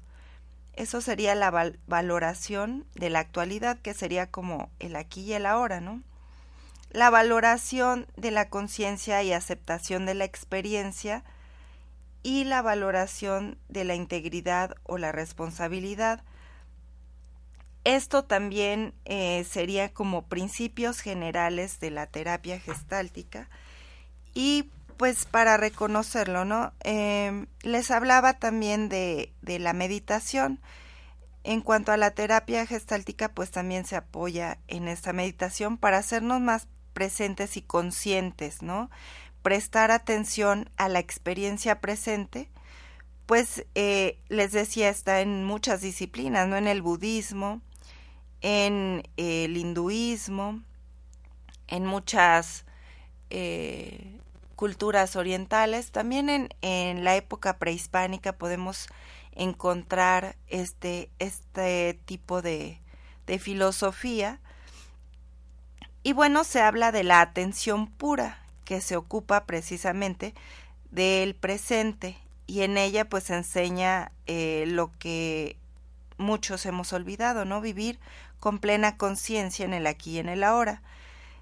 Eso 0.75 1.01
sería 1.01 1.35
la 1.35 1.75
valoración 1.87 2.87
de 2.95 3.11
la 3.11 3.19
actualidad, 3.19 3.79
que 3.79 3.95
sería 3.95 4.31
como 4.31 4.71
el 4.79 4.97
aquí 4.97 5.23
y 5.23 5.33
el 5.33 5.47
ahora, 5.47 5.81
¿no? 5.81 6.03
La 6.91 7.11
valoración 7.11 8.07
de 8.17 8.31
la 8.31 8.49
conciencia 8.49 9.23
y 9.23 9.33
aceptación 9.33 10.07
de 10.07 10.15
la 10.15 10.25
experiencia 10.25 11.25
y 12.23 12.45
la 12.45 12.63
valoración 12.63 13.59
de 13.69 13.85
la 13.85 13.95
integridad 13.95 14.75
o 14.85 14.99
la 14.99 15.13
responsabilidad. 15.13 16.23
Esto 17.85 18.25
también 18.25 18.95
eh, 19.05 19.45
sería 19.49 19.93
como 19.93 20.27
principios 20.27 21.01
generales 21.01 21.81
de 21.81 21.91
la 21.91 22.07
terapia 22.07 22.59
gestáltica 22.59 23.49
y 24.35 24.71
pues 24.97 25.27
para 25.27 25.57
reconocerlo, 25.57 26.45
¿no? 26.45 26.73
Em, 26.81 27.47
les 27.63 27.91
hablaba 27.91 28.35
también 28.35 28.89
de, 28.89 29.33
de 29.43 29.59
la 29.59 29.73
meditación. 29.73 30.61
En 31.45 31.61
cuanto 31.63 31.93
a 31.93 31.97
la 31.97 32.11
terapia 32.11 32.67
gestáltica, 32.67 33.29
pues 33.29 33.53
también 33.53 33.87
se 33.87 33.97
apoya 33.97 34.59
en 34.67 34.89
esta 34.89 35.13
meditación 35.13 35.79
para 35.79 35.99
hacernos 35.99 36.41
más 36.41 36.67
presentes 36.99 37.57
y 37.57 37.63
conscientes, 37.63 38.61
¿no? 38.61 38.91
Prestar 39.43 39.93
atención 39.93 40.69
a 40.77 40.89
la 40.89 40.99
experiencia 40.99 41.81
presente, 41.81 42.49
pues 43.25 43.65
eh, 43.77 44.19
les 44.29 44.51
decía, 44.51 44.89
está 44.89 45.21
en 45.21 45.45
muchas 45.45 45.81
disciplinas, 45.81 46.49
¿no? 46.49 46.57
En 46.57 46.67
el 46.67 46.83
budismo, 46.83 47.61
en 48.41 49.09
el 49.17 49.57
hinduismo, 49.57 50.61
en 51.69 51.87
muchas 51.87 52.65
eh, 53.31 54.19
culturas 54.57 55.15
orientales. 55.15 55.93
También 55.93 56.29
en, 56.29 56.49
en 56.63 57.05
la 57.05 57.15
época 57.15 57.59
prehispánica 57.61 58.33
podemos 58.33 58.89
encontrar 59.37 60.35
este, 60.49 61.11
este 61.21 61.95
tipo 62.07 62.43
de, 62.43 62.81
de 63.29 63.39
filosofía. 63.39 64.41
Y 66.09 66.15
bueno, 66.15 66.43
se 66.43 66.63
habla 66.63 66.91
de 66.91 67.05
la 67.05 67.21
atención 67.21 67.87
pura, 67.87 68.39
que 68.65 68.81
se 68.81 68.97
ocupa 68.97 69.45
precisamente 69.45 70.33
del 70.91 71.35
presente 71.35 72.17
y 72.47 72.63
en 72.63 72.79
ella 72.79 73.11
pues 73.11 73.29
enseña 73.29 74.11
eh, 74.27 74.65
lo 74.69 74.91
que 74.99 75.59
muchos 76.17 76.65
hemos 76.65 76.95
olvidado, 76.95 77.45
¿no? 77.45 77.61
Vivir 77.61 78.01
con 78.41 78.59
plena 78.59 78.97
conciencia 78.97 79.67
en 79.67 79.75
el 79.75 79.87
aquí 79.87 80.13
y 80.13 80.19
en 80.21 80.31
el 80.31 80.45
ahora 80.45 80.81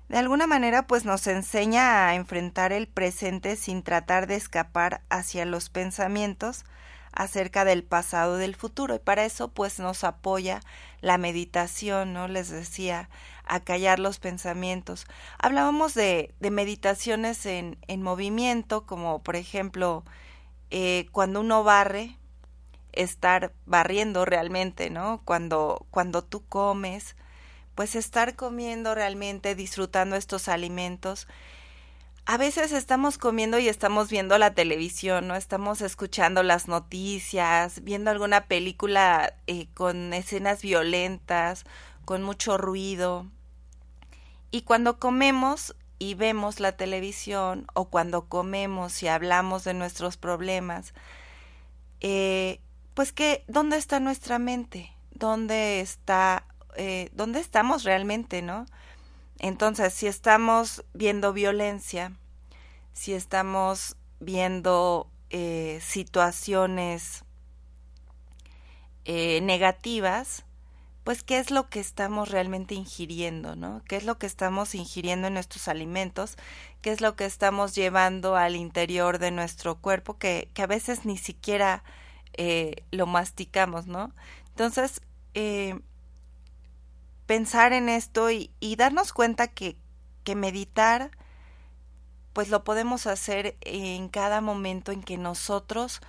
de 0.09 0.19
alguna 0.19 0.49
manera 0.49 0.89
pues 0.89 1.05
nos 1.05 1.29
enseña 1.29 2.09
a 2.09 2.17
enfrentar 2.17 2.73
el 2.73 2.89
presente 2.89 3.55
sin 3.55 3.85
tratar 3.85 4.27
de 4.27 4.35
escapar 4.35 5.01
hacia 5.11 5.45
los 5.45 5.71
pensamientos 5.71 6.64
acerca 7.12 7.64
del 7.64 7.85
pasado 7.85 8.37
y 8.37 8.41
del 8.41 8.57
futuro 8.57 8.97
y 8.97 8.99
para 8.99 9.25
eso 9.25 9.47
pues 9.47 9.79
nos 9.79 10.03
apoya 10.03 10.61
la 11.07 11.18
meditación, 11.18 12.12
¿no? 12.12 12.26
Les 12.26 12.50
decía, 12.50 13.09
a 13.44 13.61
callar 13.61 14.00
los 14.00 14.18
pensamientos. 14.18 15.07
Hablábamos 15.38 15.94
de, 15.94 16.34
de 16.40 16.50
meditaciones 16.50 17.46
en, 17.46 17.78
en 17.86 18.02
movimiento, 18.02 18.86
como 18.86 19.22
por 19.22 19.36
ejemplo 19.36 20.04
eh, 20.70 21.07
cuando 21.12 21.40
uno 21.40 21.62
barre, 21.62 22.16
estar 22.92 23.52
barriendo 23.66 24.24
realmente, 24.24 24.90
¿no? 24.90 25.20
Cuando, 25.24 25.86
cuando 25.92 26.24
tú 26.24 26.44
comes, 26.44 27.14
pues 27.76 27.94
estar 27.94 28.34
comiendo 28.34 28.94
realmente, 28.96 29.54
disfrutando 29.54 30.16
estos 30.16 30.48
alimentos. 30.48 31.28
A 32.29 32.39
veces 32.39 32.72
estamos 32.72 33.18
comiendo 33.18 33.61
y 33.61 33.68
estamos 33.68 34.11
viendo 34.11 34.37
la 34.37 34.53
televisión, 34.53 35.29
¿no? 35.29 35.37
Estamos 35.37 35.81
escuchando 35.81 36.43
las 36.43 36.66
noticias, 36.66 37.85
viendo 37.85 38.11
alguna 38.11 38.47
película 38.47 39.35
eh, 39.47 39.68
con 39.74 40.12
escenas 40.12 40.61
violentas, 40.61 41.64
con 42.05 42.24
mucho 42.24 42.59
ruido. 42.59 43.27
Y 44.51 44.62
cuando 44.62 44.99
comemos 44.99 45.77
y 46.01 46.14
vemos 46.14 46.59
la 46.59 46.72
televisión 46.72 47.68
o 47.74 47.91
cuando 47.91 48.29
comemos 48.29 49.05
y 49.05 49.09
hablamos 49.09 49.62
de 49.62 49.74
nuestros 49.74 50.16
problemas, 50.16 50.95
eh, 52.01 52.61
pues 52.95 53.12
que, 53.12 53.45
¿dónde 53.47 53.77
está 53.77 54.01
nuestra 54.01 54.41
mente? 54.41 54.93
¿Dónde 55.12 55.81
está 55.81 56.45
eh, 56.77 57.09
dónde 57.12 57.39
estamos 57.41 57.85
realmente, 57.85 58.43
¿no? 58.43 58.66
Entonces, 59.39 59.93
si 59.93 60.07
estamos 60.07 60.84
viendo 60.95 61.32
violencia, 61.32 62.12
si 62.93 63.12
estamos 63.12 63.97
viendo 64.20 65.09
eh, 65.30 65.80
situaciones 65.82 67.24
eh, 69.05 69.41
negativas, 69.43 70.45
pues 71.05 71.22
qué 71.22 71.39
es 71.39 71.53
lo 71.53 71.68
que 71.68 71.78
estamos 71.78 72.30
realmente 72.30 72.74
ingiriendo, 72.74 73.55
¿no? 73.55 73.82
¿Qué 73.87 73.97
es 73.97 74.05
lo 74.05 74.18
que 74.18 74.26
estamos 74.26 74.74
ingiriendo 74.74 75.28
en 75.28 75.34
nuestros 75.34 75.68
alimentos? 75.68 76.37
¿Qué 76.82 76.91
es 76.91 77.01
lo 77.01 77.14
que 77.14 77.26
estamos 77.26 77.76
llevando 77.76 78.34
al 78.34 78.57
interior 78.57 79.18
de 79.18 79.30
nuestro 79.30 79.76
cuerpo 79.76 80.18
que, 80.18 80.49
que 80.53 80.62
a 80.62 80.66
veces 80.66 81.05
ni 81.05 81.16
siquiera 81.16 81.84
eh, 82.32 82.82
lo 82.91 83.07
masticamos, 83.07 83.87
¿no? 83.87 84.12
Entonces, 84.49 85.01
eh, 85.34 85.78
pensar 87.27 87.72
en 87.72 87.89
esto 87.89 88.31
y, 88.31 88.51
darnos 88.77 89.12
cuenta 89.12 89.49
que, 89.49 89.77
que 90.24 90.35
meditar 90.35 91.11
pues 92.33 92.51
lo 92.51 92.64
podemos 92.64 93.07
hacer 93.07 93.57
en 93.62 94.09
cada 94.09 94.43
momento 94.43 94.93
en 94.93 95.03
que 95.03 95.16
nosotros 95.16 96.03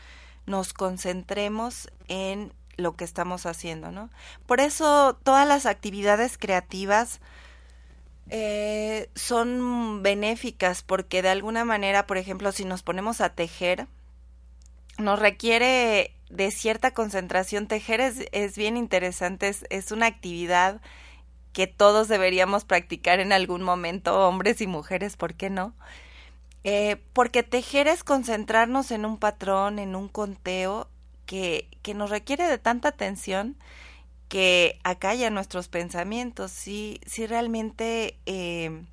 nos 0.45 0.73
concentremos 0.73 1.89
en 2.09 2.51
lo 2.75 2.97
que 2.97 3.05
estamos 3.05 3.45
haciendo, 3.45 3.91
¿no? 3.91 4.09
Por 4.45 4.59
eso 4.59 5.17
todas 5.23 5.47
las 5.47 5.65
actividades 5.65 6.37
creativas 6.37 7.21
eh, 8.29 9.09
son 9.15 10.03
benéficas 10.03 10.83
porque 10.83 11.21
de 11.21 11.29
alguna 11.29 11.63
manera, 11.63 12.05
por 12.07 12.17
ejemplo, 12.17 12.51
si 12.51 12.65
nos 12.65 12.83
ponemos 12.83 13.21
a 13.21 13.29
tejer, 13.29 13.87
nos 14.97 15.19
requiere 15.19 16.16
de 16.29 16.51
cierta 16.51 16.91
concentración. 16.91 17.67
Tejer 17.67 18.01
es, 18.01 18.27
es 18.31 18.57
bien 18.57 18.77
interesante, 18.77 19.47
es, 19.49 19.65
es 19.69 19.91
una 19.91 20.07
actividad 20.07 20.81
que 21.53 21.67
todos 21.67 22.07
deberíamos 22.07 22.65
practicar 22.65 23.19
en 23.19 23.33
algún 23.33 23.63
momento, 23.63 24.27
hombres 24.27 24.61
y 24.61 24.67
mujeres, 24.67 25.17
¿por 25.17 25.33
qué 25.33 25.49
no? 25.49 25.73
Eh, 26.63 26.97
porque 27.13 27.43
tejer 27.43 27.87
es 27.87 28.03
concentrarnos 28.03 28.91
en 28.91 29.05
un 29.05 29.17
patrón, 29.17 29.79
en 29.79 29.95
un 29.95 30.09
conteo 30.09 30.89
que, 31.25 31.67
que 31.81 31.93
nos 31.93 32.09
requiere 32.09 32.47
de 32.47 32.57
tanta 32.57 32.89
atención 32.89 33.57
que 34.27 34.79
acalla 34.83 35.29
nuestros 35.29 35.67
pensamientos. 35.67 36.51
Si, 36.51 36.99
si 37.05 37.25
realmente, 37.25 38.17
eh, 38.25 38.83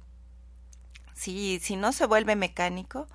si, 1.15 1.59
si 1.61 1.77
no 1.77 1.93
se 1.93 2.07
vuelve 2.07 2.37
mecánico, 2.37 3.09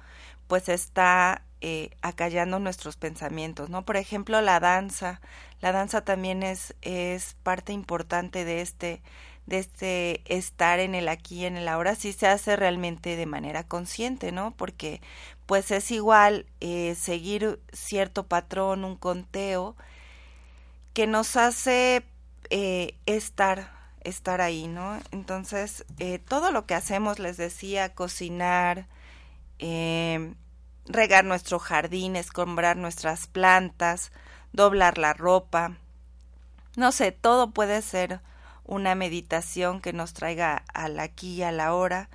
pues 0.48 0.70
está 0.70 1.44
eh, 1.62 1.92
acallando 2.02 2.60
nuestros 2.60 2.98
pensamientos, 2.98 3.70
¿no? 3.70 3.86
Por 3.86 3.98
ejemplo, 3.98 4.42
la 4.42 4.60
danza. 4.60 5.22
La 5.62 5.72
danza 5.72 6.02
también 6.02 6.44
es, 6.44 6.76
es 6.82 7.36
parte 7.44 7.74
importante 7.74 8.46
de 8.46 8.62
este, 8.62 9.02
de 9.46 9.60
este 9.60 10.22
estar 10.26 10.80
en 10.80 10.96
el 10.96 11.10
aquí 11.10 11.42
y 11.42 11.46
en 11.46 11.58
el 11.58 11.68
ahora 11.68 11.96
sí 11.96 12.14
se 12.14 12.28
hace 12.28 12.56
realmente 12.56 13.16
de 13.16 13.26
manera 13.26 13.64
consciente, 13.64 14.32
¿no? 14.32 14.52
Porque 14.52 15.02
pues 15.46 15.72
es 15.72 15.92
igual 15.92 16.46
eh, 16.62 16.96
seguir 16.96 17.60
cierto 17.74 18.28
patrón, 18.28 18.86
un 18.86 18.96
conteo, 18.96 19.76
que 20.94 21.08
nos 21.08 21.36
hace 21.36 22.04
eh, 22.50 22.96
estar, 23.06 23.72
estar 24.02 24.42
ahí, 24.42 24.68
¿no? 24.68 25.00
Entonces, 25.12 25.86
eh, 26.00 26.20
todo 26.20 26.52
lo 26.52 26.66
que 26.66 26.76
hacemos, 26.76 27.20
les 27.20 27.38
decía, 27.38 27.94
cocinar, 27.94 28.88
eh, 29.60 30.34
regar 30.90 31.24
nuestro 31.24 31.60
jardín, 31.60 32.18
escombrar 32.18 32.76
nuestras 32.76 33.28
plantas, 33.28 34.12
doblar 34.52 34.98
la 34.98 35.14
ropa, 35.14 35.78
no 36.76 36.92
sé, 36.92 37.12
todo 37.12 37.52
puede 37.52 37.82
ser 37.82 38.22
una 38.66 38.96
meditación 38.96 39.82
que 39.82 39.94
nos 39.94 40.14
traiga 40.14 40.64
al 40.74 41.00
aquí 41.00 41.36
y 41.36 41.44
a 41.44 41.52
la 41.52 41.74
hora. 41.74 42.10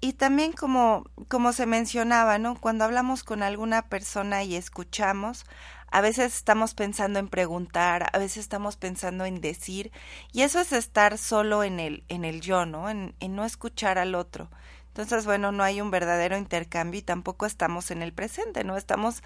Y 0.00 0.12
también 0.12 0.52
como, 0.52 1.04
como 1.28 1.52
se 1.52 1.66
mencionaba, 1.66 2.38
¿no? 2.38 2.60
Cuando 2.60 2.84
hablamos 2.84 3.24
con 3.24 3.42
alguna 3.42 3.88
persona 3.88 4.42
y 4.44 4.56
escuchamos, 4.56 5.46
a 5.90 6.00
veces 6.00 6.34
estamos 6.36 6.74
pensando 6.74 7.18
en 7.18 7.28
preguntar, 7.28 8.10
a 8.12 8.18
veces 8.18 8.38
estamos 8.38 8.76
pensando 8.76 9.24
en 9.24 9.40
decir, 9.40 9.92
y 10.32 10.42
eso 10.42 10.60
es 10.60 10.72
estar 10.72 11.16
solo 11.16 11.64
en 11.64 11.80
el, 11.80 12.04
en 12.08 12.24
el 12.24 12.40
yo, 12.40 12.66
¿no? 12.66 12.90
En, 12.90 13.14
en 13.20 13.34
no 13.34 13.44
escuchar 13.44 13.98
al 13.98 14.14
otro. 14.14 14.50
Entonces, 14.96 15.26
bueno, 15.26 15.52
no 15.52 15.62
hay 15.62 15.80
un 15.82 15.90
verdadero 15.90 16.38
intercambio 16.38 17.00
y 17.00 17.02
tampoco 17.02 17.44
estamos 17.44 17.90
en 17.90 18.00
el 18.02 18.12
presente, 18.14 18.64
¿no? 18.64 18.76
Estamos 18.78 19.22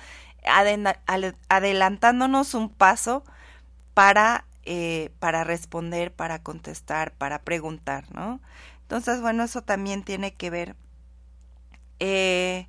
adelantándonos 1.48 2.54
un 2.54 2.70
paso 2.70 3.22
para, 3.94 4.46
eh, 4.64 5.10
para 5.20 5.44
responder, 5.44 6.12
para 6.12 6.42
contestar, 6.42 7.12
para 7.12 7.42
preguntar, 7.42 8.04
¿no? 8.14 8.40
Entonces, 8.82 9.20
bueno, 9.20 9.44
eso 9.44 9.62
también 9.62 10.02
tiene 10.02 10.34
que 10.34 10.50
ver. 10.50 10.76
Eh, 12.00 12.66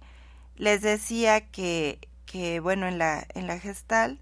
les 0.57 0.81
decía 0.81 1.41
que 1.41 1.99
que, 2.25 2.61
bueno, 2.61 2.87
en 2.87 2.97
la, 2.97 3.27
en 3.35 3.45
la 3.47 3.59
gestal, 3.59 4.19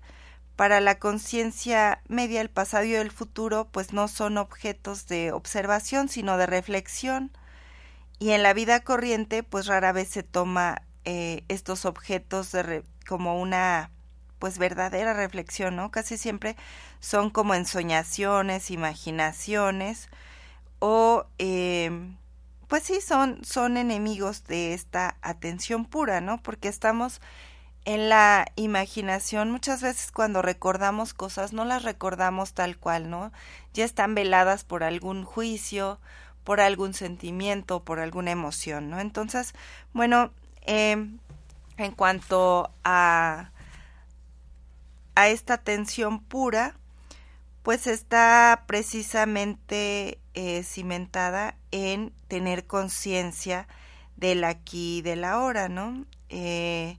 para 0.56 0.82
la 0.82 1.00
conciencia 1.00 2.02
media, 2.08 2.42
el 2.42 2.50
pasado 2.50 2.86
y 2.86 2.96
el 2.96 3.12
futuro, 3.12 3.68
pues 3.72 3.94
no 3.94 4.08
son 4.08 4.38
objetos 4.40 5.08
de 5.08 5.32
observación, 5.32 6.10
sino 6.10 6.38
de 6.38 6.48
reflexión. 6.48 7.32
Y 8.20 8.32
en 8.32 8.44
la 8.44 8.54
vida 8.54 8.82
corriente, 8.82 9.44
pues 9.44 9.66
rara 9.68 9.94
vez 9.94 10.10
se 10.10 10.24
toma 10.24 10.82
eh, 11.06 11.44
estos 11.48 11.86
objetos 11.86 12.52
de 12.52 12.84
como 13.08 13.40
una 13.42 13.92
pues 14.40 14.58
verdadera 14.58 15.14
reflexión, 15.14 15.76
¿no? 15.76 15.92
Casi 15.92 16.18
siempre 16.18 16.56
son 17.00 17.30
como 17.30 17.56
ensoñaciones, 17.56 18.72
imaginaciones 18.72 20.10
o 20.80 21.26
eh, 21.40 21.92
pues 22.68 22.84
sí 22.84 23.02
son 23.02 23.44
son 23.44 23.78
enemigos 23.78 24.46
de 24.46 24.74
esta 24.74 25.18
atención 25.22 25.86
pura, 25.86 26.22
¿no? 26.22 26.42
Porque 26.42 26.68
estamos 26.70 27.22
en 27.86 28.10
la 28.10 28.46
imaginación 28.56 29.52
muchas 29.52 29.82
veces 29.82 30.12
cuando 30.12 30.42
recordamos 30.42 31.14
cosas 31.14 31.54
no 31.54 31.66
las 31.66 31.84
recordamos 31.84 32.54
tal 32.54 32.78
cual, 32.78 33.10
¿no? 33.10 33.32
Ya 33.74 33.86
están 33.86 34.16
veladas 34.16 34.64
por 34.64 34.84
algún 34.84 35.24
juicio, 35.26 36.00
por 36.44 36.62
algún 36.62 36.94
sentimiento, 36.94 37.84
por 37.84 38.00
alguna 38.00 38.32
emoción, 38.32 38.90
¿no? 38.90 39.00
Entonces, 39.00 39.54
bueno, 39.94 40.32
eh, 40.66 40.98
en 41.78 41.92
cuanto 41.96 42.72
a, 42.84 43.52
a 45.16 45.28
esta 45.30 45.58
tensión 45.58 46.20
pura, 46.22 46.76
pues 47.64 47.88
está 47.88 48.64
precisamente 48.68 50.20
eh, 50.34 50.64
cimentada 50.64 51.56
en 51.72 52.14
tener 52.28 52.66
conciencia 52.66 53.68
del 54.16 54.44
aquí 54.44 55.00
y 55.00 55.02
del 55.02 55.24
ahora, 55.24 55.70
¿no? 55.70 56.06
Eh, 56.30 56.98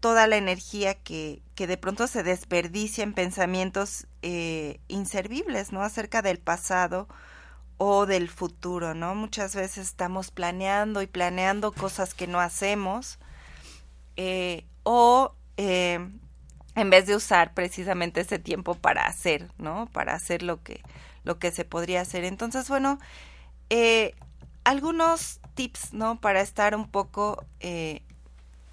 toda 0.00 0.26
la 0.26 0.36
energía 0.36 0.94
que, 0.94 1.42
que 1.54 1.66
de 1.66 1.76
pronto 1.76 2.06
se 2.06 2.22
desperdicia 2.22 3.04
en 3.04 3.12
pensamientos 3.12 4.06
eh, 4.22 4.80
inservibles, 4.88 5.72
¿no? 5.72 5.82
Acerca 5.82 6.22
del 6.22 6.38
pasado 6.38 7.08
o 7.82 8.04
del 8.04 8.28
futuro, 8.28 8.92
¿no? 8.92 9.14
Muchas 9.14 9.56
veces 9.56 9.88
estamos 9.88 10.30
planeando 10.30 11.00
y 11.00 11.06
planeando 11.06 11.72
cosas 11.72 12.12
que 12.12 12.26
no 12.26 12.38
hacemos 12.38 13.18
eh, 14.16 14.66
o 14.82 15.34
eh, 15.56 15.98
en 16.74 16.90
vez 16.90 17.06
de 17.06 17.16
usar 17.16 17.54
precisamente 17.54 18.20
ese 18.20 18.38
tiempo 18.38 18.74
para 18.74 19.06
hacer, 19.06 19.50
¿no? 19.56 19.88
Para 19.92 20.12
hacer 20.12 20.42
lo 20.42 20.62
que, 20.62 20.82
lo 21.24 21.38
que 21.38 21.52
se 21.52 21.64
podría 21.64 22.02
hacer. 22.02 22.24
Entonces, 22.24 22.68
bueno, 22.68 22.98
algunos 24.64 25.40
tips, 25.54 25.94
¿no? 25.94 26.20
Para 26.20 26.42
estar 26.42 26.76
un 26.76 26.86
poco 26.86 27.46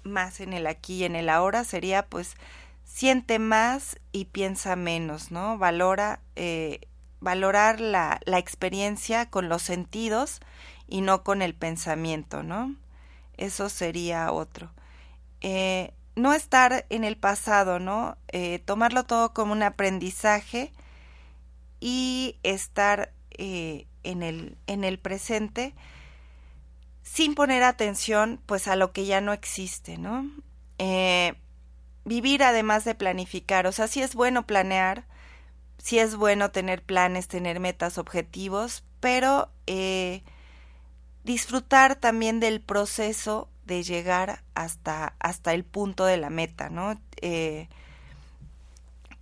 más 0.04 0.40
en 0.40 0.52
el 0.52 0.66
aquí 0.66 0.96
y 0.96 1.04
en 1.04 1.16
el 1.16 1.30
ahora 1.30 1.64
sería 1.64 2.04
pues 2.04 2.36
siente 2.84 3.38
más 3.38 3.98
y 4.12 4.26
piensa 4.26 4.76
menos, 4.76 5.30
¿no? 5.30 5.56
Valora, 5.56 6.20
eh, 6.36 6.80
valorar 7.20 7.80
la, 7.80 8.20
la 8.24 8.38
experiencia 8.38 9.30
con 9.30 9.48
los 9.48 9.62
sentidos 9.62 10.40
y 10.86 11.00
no 11.00 11.22
con 11.22 11.42
el 11.42 11.54
pensamiento, 11.54 12.42
¿no? 12.42 12.74
Eso 13.36 13.68
sería 13.68 14.32
otro. 14.32 14.70
Eh, 15.40 15.92
no 16.16 16.32
estar 16.32 16.86
en 16.90 17.04
el 17.04 17.16
pasado, 17.16 17.78
¿no? 17.78 18.16
Eh, 18.28 18.58
tomarlo 18.60 19.04
todo 19.04 19.32
como 19.32 19.52
un 19.52 19.62
aprendizaje 19.62 20.72
y 21.80 22.36
estar 22.42 23.12
en, 23.30 24.22
el, 24.22 24.56
en 24.66 24.82
el 24.82 24.98
presente 24.98 25.74
sin 27.02 27.34
poner 27.34 27.62
atención 27.62 28.40
pues 28.46 28.68
a 28.68 28.76
lo 28.76 28.92
que 28.92 29.06
ya 29.06 29.20
no 29.20 29.32
existe, 29.32 29.96
¿no? 29.96 30.28
Eh, 30.78 31.34
vivir 32.04 32.42
además 32.42 32.84
de 32.84 32.94
planificar, 32.94 33.66
o 33.66 33.72
sea, 33.72 33.88
sí 33.88 34.02
es 34.02 34.14
bueno 34.14 34.46
planear, 34.46 35.04
sí 35.78 35.98
es 35.98 36.16
bueno 36.16 36.50
tener 36.50 36.82
planes, 36.82 37.28
tener 37.28 37.60
metas, 37.60 37.98
objetivos, 37.98 38.84
pero 39.00 39.50
eh, 39.66 40.22
disfrutar 41.24 41.96
también 41.96 42.40
del 42.40 42.60
proceso 42.60 43.48
de 43.64 43.82
llegar 43.82 44.42
hasta, 44.54 45.14
hasta 45.18 45.54
el 45.54 45.64
punto 45.64 46.04
de 46.04 46.16
la 46.16 46.30
meta, 46.30 46.70
¿no? 46.70 47.00
Eh, 47.20 47.68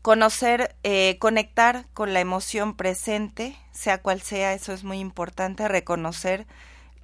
conocer, 0.02 0.76
conectar 1.18 1.86
con 1.92 2.12
la 2.12 2.20
emoción 2.20 2.76
presente, 2.76 3.56
sea 3.72 4.00
cual 4.02 4.22
sea, 4.22 4.54
eso 4.54 4.72
es 4.72 4.84
muy 4.84 5.00
importante, 5.00 5.66
reconocer 5.66 6.46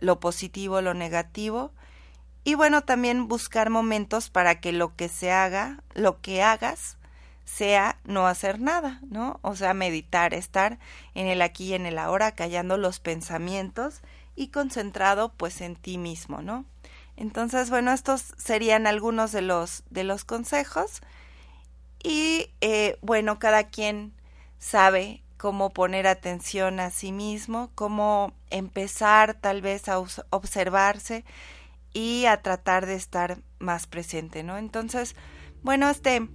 lo 0.03 0.21
positivo, 0.21 0.83
lo 0.83 0.95
negativo. 0.95 1.73
Y 2.45 2.55
bueno, 2.55 2.83
también 2.83 3.29
buscar 3.29 3.71
momentos 3.71 4.29
para 4.29 4.61
que 4.61 4.73
lo 4.73 4.97
que 4.97 5.09
se 5.09 5.31
haga, 5.31 5.83
lo 5.95 6.21
que 6.21 6.43
hagas, 6.43 6.99
sea 7.45 7.99
no 8.05 8.26
hacer 8.26 8.61
nada, 8.61 9.01
¿no? 9.09 9.38
O 9.43 9.57
sea, 9.57 9.74
meditar, 9.74 10.34
estar 10.34 10.78
en 11.14 11.26
el 11.26 11.43
aquí 11.43 11.66
y 11.66 11.74
en 11.74 11.86
el 11.86 11.99
ahora, 11.99 12.32
callando 12.32 12.76
los 12.76 13.01
pensamientos 13.01 14.01
y 14.36 14.49
concentrado 14.49 15.32
pues 15.36 15.61
en 15.61 15.76
ti 15.76 15.99
mismo, 15.99 16.43
¿no? 16.43 16.64
Entonces, 17.16 17.70
bueno, 17.70 17.93
estos 17.93 18.34
serían 18.38 18.86
algunos 18.86 19.32
de 19.32 19.43
los, 19.43 19.84
de 19.90 20.05
los 20.05 20.24
consejos. 20.24 21.03
Y 22.03 22.51
eh, 22.61 22.99
bueno, 23.03 23.38
cada 23.38 23.64
quien 23.64 24.12
sabe 24.59 25.22
cómo 25.36 25.70
poner 25.70 26.07
atención 26.07 26.80
a 26.80 26.90
sí 26.90 27.12
mismo, 27.12 27.70
cómo 27.74 28.32
empezar 28.51 29.34
tal 29.34 29.61
vez 29.61 29.88
a 29.88 29.99
observarse 29.99 31.24
y 31.93 32.26
a 32.26 32.43
tratar 32.43 32.86
de 32.86 32.95
estar 32.95 33.38
más 33.59 33.86
presente, 33.86 34.43
¿no? 34.43 34.57
Entonces, 34.57 35.14
bueno, 35.62 35.90
este 35.90 36.28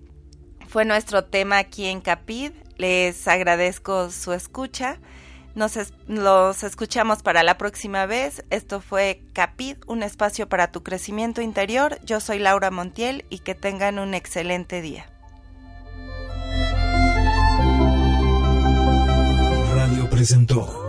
fue 0.67 0.85
nuestro 0.85 1.23
tema 1.23 1.57
aquí 1.57 1.85
en 1.85 2.01
Capid. 2.01 2.51
Les 2.77 3.27
agradezco 3.27 4.11
su 4.11 4.33
escucha. 4.33 4.99
Nos 5.55 5.77
los 6.07 6.63
escuchamos 6.63 7.23
para 7.23 7.41
la 7.41 7.57
próxima 7.57 8.05
vez. 8.05 8.43
Esto 8.51 8.79
fue 8.79 9.23
Capid, 9.33 9.77
un 9.87 10.03
espacio 10.03 10.47
para 10.47 10.71
tu 10.71 10.83
crecimiento 10.83 11.41
interior. 11.41 11.99
Yo 12.05 12.19
soy 12.19 12.39
Laura 12.39 12.69
Montiel 12.69 13.25
y 13.29 13.39
que 13.39 13.55
tengan 13.55 13.97
un 13.97 14.13
excelente 14.13 14.81
día. 14.81 15.09
presentó. 20.17 20.86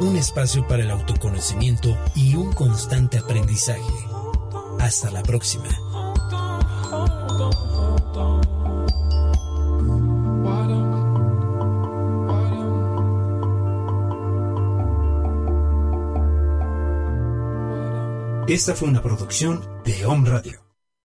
Un 0.00 0.16
espacio 0.16 0.66
para 0.66 0.82
el 0.82 0.90
autoconocimiento 0.90 1.96
y 2.14 2.34
un 2.34 2.52
constante 2.52 3.18
aprendizaje. 3.18 3.80
Hasta 4.78 5.10
la 5.10 5.22
próxima. 5.22 5.68
Esta 18.48 18.74
fue 18.74 18.88
una 18.88 19.02
producción 19.02 19.62
de 19.84 20.06
Home 20.06 20.30
Radio. 20.30 20.67